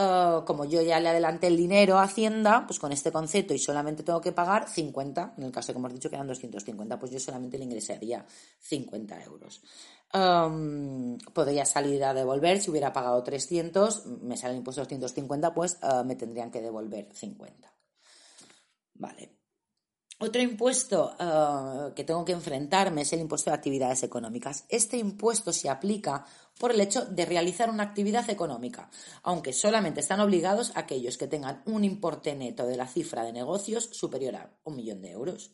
eh, 0.00 0.40
como 0.46 0.64
yo 0.64 0.80
ya 0.80 1.00
le 1.00 1.08
adelanté 1.08 1.48
el 1.48 1.56
dinero 1.56 1.98
a 1.98 2.04
Hacienda, 2.04 2.64
pues 2.66 2.78
con 2.78 2.92
este 2.92 3.10
concepto 3.10 3.52
y 3.52 3.58
solamente 3.58 4.04
tengo 4.04 4.20
que 4.20 4.30
pagar 4.30 4.68
50, 4.68 5.34
en 5.36 5.42
el 5.42 5.50
caso 5.50 5.72
que 5.72 5.78
hemos 5.80 5.92
dicho 5.92 6.08
que 6.08 6.14
eran 6.14 6.28
250, 6.28 6.98
pues 7.00 7.10
yo 7.10 7.18
solamente 7.18 7.58
le 7.58 7.64
ingresaría 7.64 8.24
50 8.60 9.24
euros. 9.24 9.60
Em, 10.12 11.18
podría 11.32 11.64
salir 11.64 12.04
a 12.04 12.14
devolver, 12.14 12.60
si 12.60 12.70
hubiera 12.70 12.92
pagado 12.92 13.22
300, 13.24 14.06
me 14.22 14.36
salen 14.36 14.58
impuestos 14.58 14.86
250, 14.86 15.52
pues 15.52 15.78
eh, 15.82 16.04
me 16.04 16.14
tendrían 16.14 16.50
que 16.52 16.62
devolver 16.62 17.08
50. 17.12 17.72
Vale. 18.94 19.37
Otro 20.20 20.42
impuesto 20.42 21.14
eh, 21.18 21.92
que 21.94 22.02
tengo 22.02 22.24
que 22.24 22.32
enfrentarme 22.32 23.02
es 23.02 23.12
el 23.12 23.20
impuesto 23.20 23.50
de 23.50 23.56
actividades 23.56 24.02
económicas. 24.02 24.64
Este 24.68 24.96
impuesto 24.96 25.52
se 25.52 25.70
aplica 25.70 26.26
por 26.58 26.72
el 26.72 26.80
hecho 26.80 27.04
de 27.04 27.24
realizar 27.24 27.70
una 27.70 27.84
actividad 27.84 28.28
económica, 28.28 28.90
aunque 29.22 29.52
solamente 29.52 30.00
están 30.00 30.18
obligados 30.18 30.72
aquellos 30.74 31.16
que 31.18 31.28
tengan 31.28 31.62
un 31.66 31.84
importe 31.84 32.34
neto 32.34 32.66
de 32.66 32.76
la 32.76 32.88
cifra 32.88 33.22
de 33.22 33.32
negocios 33.32 33.84
superior 33.92 34.34
a 34.34 34.50
un 34.64 34.74
millón 34.74 35.02
de 35.02 35.12
euros. 35.12 35.52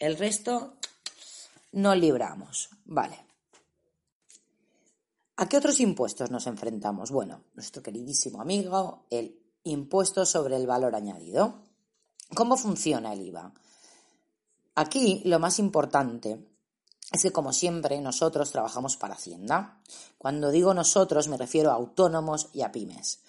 El 0.00 0.16
resto 0.18 0.74
no 1.70 1.94
libramos. 1.94 2.68
Vale. 2.86 3.16
¿A 5.36 5.48
qué 5.48 5.56
otros 5.56 5.78
impuestos 5.78 6.32
nos 6.32 6.48
enfrentamos? 6.48 7.12
Bueno, 7.12 7.44
nuestro 7.54 7.80
queridísimo 7.80 8.42
amigo, 8.42 9.06
el 9.08 9.38
impuesto 9.62 10.26
sobre 10.26 10.56
el 10.56 10.66
valor 10.66 10.96
añadido. 10.96 11.62
¿Cómo 12.34 12.56
funciona 12.56 13.12
el 13.12 13.22
IVA? 13.22 13.52
Aquí 14.74 15.22
lo 15.24 15.38
más 15.38 15.58
importante 15.58 16.46
es 17.12 17.22
que, 17.22 17.32
como 17.32 17.52
siempre, 17.52 18.00
nosotros 18.00 18.52
trabajamos 18.52 18.96
para 18.96 19.14
Hacienda. 19.14 19.80
Cuando 20.16 20.50
digo 20.50 20.74
nosotros, 20.74 21.28
me 21.28 21.36
refiero 21.36 21.70
a 21.70 21.74
autónomos 21.74 22.48
y 22.52 22.62
a 22.62 22.70
pymes. 22.70 23.20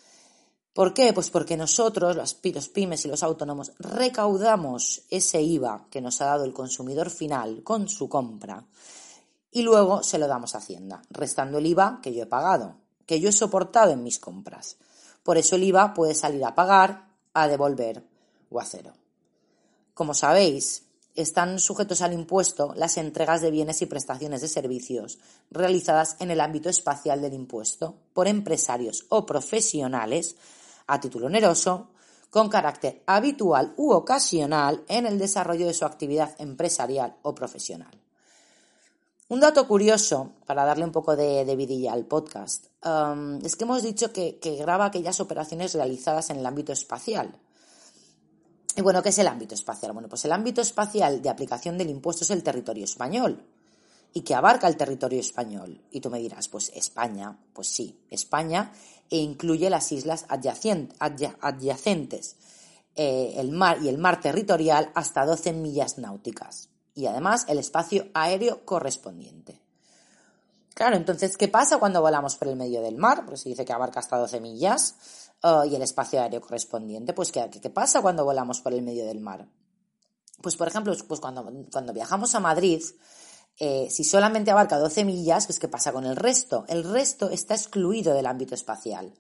¿Por 0.74 0.94
qué? 0.94 1.12
Pues 1.12 1.30
porque 1.30 1.58
nosotros, 1.58 2.16
los 2.16 2.34
pymes 2.70 3.06
y 3.06 3.08
los 3.10 3.24
autónomos, 3.24 3.74
recaudamos 3.80 5.02
ese 5.10 5.42
IVA 5.42 5.88
que 5.90 6.00
nos 6.00 6.22
ha 6.22 6.26
dado 6.26 6.46
el 6.46 6.54
consumidor 6.54 7.10
final 7.10 7.62
con 7.64 7.90
su 7.90 8.08
compra 8.08 8.66
y 9.52 9.64
luego 9.64 10.02
se 10.02 10.18
lo 10.18 10.28
damos 10.28 10.56
a 10.56 10.60
Hacienda, 10.60 11.02
restando 11.10 11.58
el 11.58 11.66
IVA 11.66 12.00
que 12.02 12.14
yo 12.14 12.24
he 12.24 12.28
pagado, 12.28 12.78
que 13.06 13.20
yo 13.20 13.28
he 13.28 13.34
soportado 13.34 13.92
en 13.92 14.04
mis 14.04 14.20
compras. 14.20 14.78
Por 15.24 15.38
eso 15.38 15.56
el 15.56 15.64
IVA 15.64 15.94
puede 15.94 16.16
salir 16.16 16.46
a 16.46 16.56
pagar, 16.56 17.10
a 17.34 17.48
devolver 17.50 18.06
o 18.50 18.62
a 18.62 18.66
cero. 18.66 18.94
Como 19.94 20.14
sabéis, 20.14 20.86
están 21.16 21.60
sujetos 21.60 22.02
al 22.02 22.14
impuesto 22.14 22.74
las 22.76 22.98
entregas 22.98 23.42
de 23.42 23.52
bienes 23.52 23.82
y 23.82 23.86
prestaciones 23.86 24.42
de 24.42 24.48
servicios 24.48 25.20
realizadas 25.50 26.16
en 26.20 26.32
el 26.32 26.40
ámbito 26.40 26.70
espacial 26.70 27.22
del 27.22 27.34
impuesto 27.34 27.96
por 28.14 28.28
empresarios 28.28 29.06
o 29.10 29.26
profesionales 29.26 30.36
a 30.88 31.00
título 31.00 31.28
oneroso 31.28 31.90
con 32.30 32.50
carácter 32.50 33.04
habitual 33.06 33.74
u 33.76 33.92
ocasional 33.92 34.84
en 34.88 35.06
el 35.06 35.20
desarrollo 35.20 35.68
de 35.68 35.74
su 35.74 35.86
actividad 35.86 36.34
empresarial 36.40 37.16
o 37.24 37.36
profesional. 37.36 37.92
Un 39.28 39.40
dato 39.40 39.68
curioso, 39.68 40.34
para 40.46 40.66
darle 40.66 40.84
un 40.84 40.92
poco 40.92 41.16
de, 41.16 41.56
vidilla 41.56 41.94
al 41.94 42.06
podcast, 42.06 42.68
um, 42.86 43.40
es 43.46 43.56
que 43.56 43.64
hemos 43.64 43.82
dicho 43.82 44.12
que 44.12 44.40
graba 44.60 44.86
aquellas 44.86 45.20
operaciones 45.22 45.74
realizadas 45.74 46.30
en 46.30 46.40
el 46.40 46.46
ámbito 46.46 46.74
espacial. 46.74 47.34
Y 48.76 48.82
bueno, 48.82 49.04
¿qué 49.04 49.10
es 49.10 49.20
el 49.20 49.28
ámbito 49.28 49.56
espacial? 49.56 49.92
Bueno, 49.92 50.08
pues 50.08 50.24
el 50.26 50.32
ámbito 50.32 50.62
espacial 50.62 51.22
de 51.22 51.30
aplicación 51.30 51.78
del 51.78 51.90
impuesto 51.90 52.24
es 52.24 52.32
el 52.32 52.44
territorio 52.44 52.86
español. 52.86 53.44
¿Y 54.14 54.22
que 54.22 54.36
abarca 54.36 54.68
el 54.68 54.78
territorio 54.78 55.20
español? 55.20 55.82
Y 55.92 56.02
tú 56.02 56.10
me 56.10 56.20
dirás, 56.20 56.48
pues 56.48 56.72
España, 56.76 57.38
pues 57.54 57.68
sí, 57.68 58.00
España 58.10 58.72
e 59.10 59.18
incluye 59.18 59.70
las 59.70 59.92
islas 59.92 60.26
adyacentes, 60.30 62.36
eh, 62.96 63.34
el 63.38 63.52
mar 63.52 63.80
y 63.82 63.90
el 63.90 63.98
mar 63.98 64.20
territorial 64.20 64.92
hasta 64.96 65.26
12 65.26 65.54
millas 65.54 65.98
náuticas 65.98 66.70
y 66.94 67.06
además 67.06 67.46
el 67.48 67.60
espacio 67.60 68.08
aéreo 68.14 68.66
correspondiente. 68.66 69.61
Claro, 70.74 70.96
entonces, 70.96 71.38
¿qué 71.38 71.48
pasa 71.48 71.78
cuando 71.78 72.02
volamos 72.02 72.36
por 72.38 72.48
el 72.48 72.56
medio 72.56 72.82
del 72.82 72.96
mar? 72.96 73.26
Pues 73.26 73.42
se 73.42 73.50
dice 73.50 73.66
que 73.66 73.74
abarca 73.74 74.00
hasta 74.00 74.18
12 74.18 74.40
millas 74.40 74.96
uh, 75.44 75.66
y 75.66 75.76
el 75.76 75.82
espacio 75.82 76.22
aéreo 76.22 76.42
correspondiente. 76.42 77.14
Pues, 77.14 77.32
¿qué, 77.32 77.50
¿qué, 77.50 77.70
pasa 77.70 78.02
cuando 78.02 78.24
volamos 78.24 78.62
por 78.62 78.74
el 78.74 78.82
medio 78.82 79.06
del 79.06 79.20
mar? 79.20 79.48
Pues, 80.42 80.56
por 80.56 80.68
ejemplo, 80.68 80.96
pues 81.08 81.20
cuando, 81.20 81.50
cuando 81.72 81.94
viajamos 81.94 82.34
a 82.36 82.40
Madrid, 82.40 82.82
eh, 83.60 83.90
si 83.92 84.04
solamente 84.04 84.50
abarca 84.50 84.80
12 84.80 85.06
millas, 85.06 85.46
pues 85.46 85.60
¿qué 85.60 85.68
pasa 85.68 85.92
con 85.92 86.06
el 86.06 86.16
resto? 86.16 86.66
El 86.68 86.84
resto 86.84 87.30
está 87.30 87.54
excluido 87.54 88.14
del 88.14 88.26
ámbito 88.26 88.56
espacial. 88.56 89.14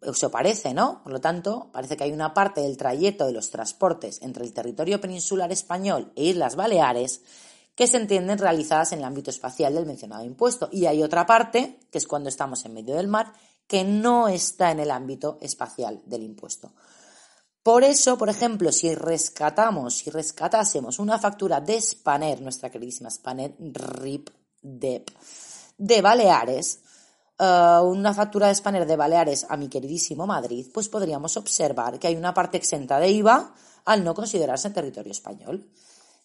Eso 0.00 0.30
parece, 0.30 0.74
¿no? 0.74 1.02
Por 1.04 1.12
lo 1.12 1.20
tanto, 1.20 1.70
parece 1.72 1.96
que 1.96 2.04
hay 2.04 2.12
una 2.12 2.34
parte 2.34 2.60
del 2.60 2.76
trayecto 2.76 3.26
de 3.26 3.32
los 3.32 3.50
transportes 3.50 4.20
entre 4.22 4.44
el 4.44 4.52
territorio 4.52 5.00
peninsular 5.00 5.52
español 5.52 6.12
e 6.16 6.24
Islas 6.24 6.56
Baleares 6.56 7.20
que 7.74 7.86
se 7.86 7.96
entienden 7.96 8.38
realizadas 8.38 8.92
en 8.92 9.00
el 9.00 9.04
ámbito 9.04 9.30
espacial 9.30 9.74
del 9.74 9.86
mencionado 9.86 10.24
impuesto. 10.24 10.68
Y 10.72 10.86
hay 10.86 11.02
otra 11.02 11.26
parte, 11.26 11.80
que 11.90 11.98
es 11.98 12.06
cuando 12.06 12.28
estamos 12.28 12.64
en 12.64 12.74
medio 12.74 12.96
del 12.96 13.08
mar, 13.08 13.32
que 13.66 13.84
no 13.84 14.28
está 14.28 14.70
en 14.70 14.80
el 14.80 14.90
ámbito 14.90 15.38
espacial 15.40 16.02
del 16.04 16.22
impuesto. 16.22 16.72
Por 17.62 17.84
eso, 17.84 18.18
por 18.18 18.28
ejemplo, 18.28 18.72
si 18.72 18.94
rescatamos, 18.94 19.94
si 19.94 20.10
rescatásemos 20.10 20.98
una 20.98 21.18
factura 21.18 21.60
de 21.60 21.80
Spaner, 21.80 22.40
nuestra 22.42 22.70
queridísima 22.70 23.08
Spaner 23.08 23.54
RIP 23.58 24.30
de 24.62 26.02
Baleares, 26.02 26.80
eh, 27.38 27.80
una 27.82 28.14
factura 28.14 28.46
de 28.46 28.54
Spanner 28.54 28.86
de 28.86 28.94
Baleares 28.94 29.46
a 29.48 29.56
mi 29.56 29.68
queridísimo 29.68 30.26
Madrid, 30.26 30.66
pues 30.72 30.88
podríamos 30.88 31.36
observar 31.36 31.98
que 31.98 32.06
hay 32.06 32.14
una 32.14 32.32
parte 32.32 32.56
exenta 32.56 33.00
de 33.00 33.10
IVA 33.10 33.54
al 33.84 34.04
no 34.04 34.14
considerarse 34.14 34.70
territorio 34.70 35.10
español, 35.10 35.68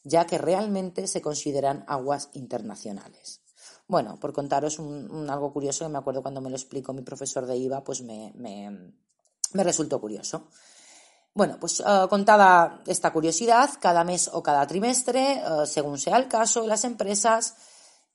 ya 0.08 0.26
que 0.26 0.38
realmente 0.38 1.08
se 1.08 1.22
consideran 1.22 1.84
aguas 1.88 2.30
internacionales. 2.34 3.42
Bueno, 3.88 4.20
por 4.20 4.34
contaros 4.34 4.80
un, 4.80 5.30
algo 5.30 5.54
curioso 5.54 5.86
que 5.86 5.92
me 5.92 5.98
acuerdo 5.98 6.22
cuando 6.22 6.42
me 6.42 6.50
lo 6.50 6.56
explicó 6.56 6.94
mi 6.94 7.04
profesor 7.04 7.46
de 7.46 7.58
IVA, 7.58 7.84
pues 7.84 8.02
me, 8.02 8.34
resultó 9.54 10.00
curioso. 10.02 10.48
Bueno, 11.34 11.58
pues 11.60 11.80
eh, 11.80 12.08
contada 12.10 12.82
esta 12.88 13.14
curiosidad, 13.14 13.70
cada 13.80 14.04
mes 14.04 14.30
o 14.34 14.42
cada 14.42 14.66
trimestre, 14.66 15.34
eh, 15.34 15.66
según 15.66 15.98
sea 16.00 16.18
el 16.18 16.28
caso, 16.28 16.66
las 16.66 16.84
empresas 16.84 17.56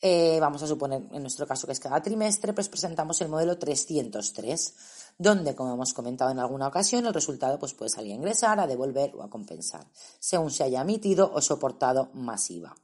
eh, 0.04 0.38
vamos 0.40 0.60
a 0.64 0.66
suponer 0.66 1.04
en 1.12 1.22
nuestro 1.22 1.46
caso 1.46 1.64
que 1.64 1.72
es 1.72 1.78
cada 1.78 2.02
trimestre, 2.02 2.52
pues 2.52 2.68
presentamos 2.68 3.20
el 3.20 3.28
modelo 3.28 3.56
303, 3.56 4.74
donde, 5.16 5.54
como 5.54 5.74
hemos 5.74 5.94
comentado 5.94 6.32
en 6.32 6.40
alguna 6.40 6.66
ocasión, 6.66 7.06
el 7.06 7.14
resultado 7.14 7.56
pues, 7.60 7.72
puede 7.72 7.88
salir 7.88 8.10
a 8.10 8.16
ingresar, 8.16 8.58
a 8.58 8.66
devolver 8.66 9.14
o 9.14 9.22
a 9.22 9.30
compensar, 9.30 9.86
según 10.18 10.50
se 10.50 10.64
haya 10.64 10.80
emitido 10.80 11.30
o 11.32 11.40
soportado 11.40 12.10
masiva. 12.14 12.74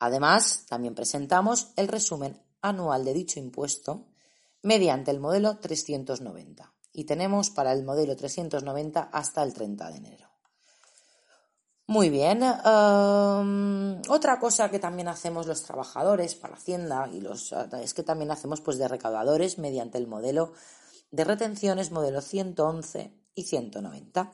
Además, 0.00 0.64
también 0.68 0.96
presentamos 0.96 1.68
el 1.76 1.86
resumen 1.86 2.42
anual 2.62 3.04
de 3.04 3.14
dicho 3.14 3.38
impuesto 3.38 4.08
mediante 4.62 5.12
el 5.12 5.20
modelo 5.20 5.58
390 5.58 6.74
y 6.92 7.04
tenemos 7.04 7.50
para 7.50 7.72
el 7.72 7.84
modelo 7.84 8.16
390 8.16 9.02
hasta 9.12 9.44
el 9.44 9.54
30 9.54 9.90
de 9.90 9.96
enero. 9.96 10.29
Muy 11.90 12.08
bien. 12.08 12.40
Em, 12.44 14.00
otra 14.08 14.38
cosa 14.38 14.70
que 14.70 14.78
también 14.78 15.08
hacemos 15.08 15.48
los 15.48 15.64
trabajadores 15.64 16.36
para 16.36 16.54
Hacienda 16.54 17.10
y 17.12 17.20
los 17.20 17.52
es 17.82 17.94
que 17.94 18.04
también 18.04 18.30
hacemos 18.30 18.60
pues 18.60 18.78
de 18.78 18.86
recaudadores 18.86 19.58
mediante 19.58 19.98
el 19.98 20.06
modelo 20.06 20.52
de 21.10 21.24
retenciones 21.24 21.90
modelo 21.90 22.20
111 22.20 23.12
y 23.34 23.42
190. 23.42 24.32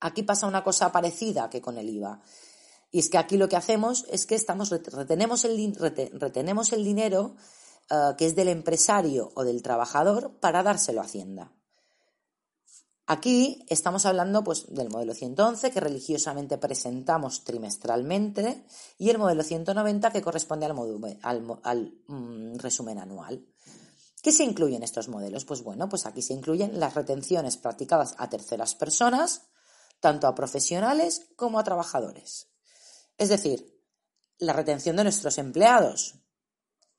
Aquí 0.00 0.22
pasa 0.22 0.46
una 0.46 0.62
cosa 0.62 0.92
parecida 0.92 1.48
que 1.48 1.62
con 1.62 1.78
el 1.78 1.88
IVA. 1.88 2.20
Y 2.90 2.98
es 2.98 3.08
que 3.08 3.16
aquí 3.16 3.38
lo 3.38 3.48
que 3.48 3.56
hacemos 3.56 4.04
es 4.10 4.26
que 4.26 4.34
estamos, 4.34 4.68
retenemos, 4.68 5.46
el, 5.46 5.74
retenemos 6.12 6.74
el 6.74 6.84
dinero 6.84 7.36
eh, 7.88 8.12
que 8.18 8.26
es 8.26 8.36
del 8.36 8.48
empresario 8.48 9.32
o 9.34 9.44
del 9.44 9.62
trabajador 9.62 10.38
para 10.40 10.62
dárselo 10.62 11.00
a 11.00 11.04
Hacienda. 11.04 11.52
Aquí 13.06 13.66
estamos 13.68 14.06
hablando 14.06 14.42
pues, 14.42 14.66
del 14.68 14.88
modelo 14.88 15.12
111 15.12 15.70
que 15.70 15.80
religiosamente 15.80 16.56
presentamos 16.56 17.44
trimestralmente 17.44 18.64
y 18.96 19.10
el 19.10 19.18
modelo 19.18 19.42
190 19.42 20.10
que 20.10 20.22
corresponde 20.22 20.64
al, 20.64 21.60
al, 21.62 21.94
mm, 22.06 22.56
resumen 22.56 22.98
anual. 22.98 23.46
¿Qué 24.22 24.32
se 24.32 24.44
incluyen 24.44 24.82
estos 24.82 25.08
modelos? 25.08 25.44
Pues 25.44 25.62
bueno, 25.62 25.86
pues 25.86 26.06
aquí 26.06 26.22
se 26.22 26.32
incluyen 26.32 26.80
las 26.80 26.94
retenciones 26.94 27.58
practicadas 27.58 28.14
a 28.16 28.30
terceras 28.30 28.74
personas, 28.74 29.42
tanto 30.00 30.26
a 30.26 30.34
profesionales 30.34 31.28
como 31.36 31.58
a 31.58 31.64
trabajadores. 31.64 32.48
Es 33.18 33.28
decir, 33.28 33.82
la 34.38 34.54
retención 34.54 34.96
de 34.96 35.04
nuestros 35.04 35.36
empleados, 35.36 36.23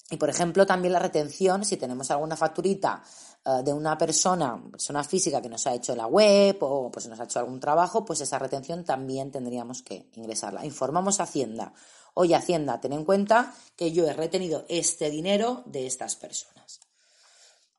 y, 0.10 0.18
por 0.18 0.30
ejemplo, 0.30 0.66
también 0.66 0.94
la 0.94 1.00
retención, 1.00 1.66
si 1.66 1.78
tenemos 1.78 2.12
alguna 2.12 2.38
facturita 2.38 3.04
eh, 3.44 3.64
de 3.64 3.74
una 3.74 3.98
persona, 3.98 4.62
persona 4.70 5.04
física 5.04 5.42
que 5.42 5.50
nos 5.50 5.66
ha 5.66 5.74
hecho 5.74 5.96
la 5.96 6.06
web 6.06 6.58
o 6.62 6.92
pues 6.92 7.08
nos 7.08 7.20
ha 7.20 7.24
hecho 7.24 7.40
algún 7.40 7.60
trabajo, 7.60 8.06
pues 8.06 8.22
esa 8.22 8.38
retención 8.38 8.84
también 8.84 9.32
tendríamos 9.32 9.82
que 9.82 10.10
ingresarla. 10.14 10.64
Informamos 10.64 11.20
a 11.20 11.24
Hacienda. 11.24 11.74
Oye, 12.14 12.36
Hacienda, 12.36 12.80
ten 12.80 12.94
en 12.94 13.04
cuenta 13.04 13.56
que 13.76 13.92
yo 13.92 14.06
he 14.08 14.14
retenido 14.14 14.66
este 14.70 15.10
dinero 15.10 15.64
de 15.66 15.88
estas 15.88 16.16
personas. 16.16 16.82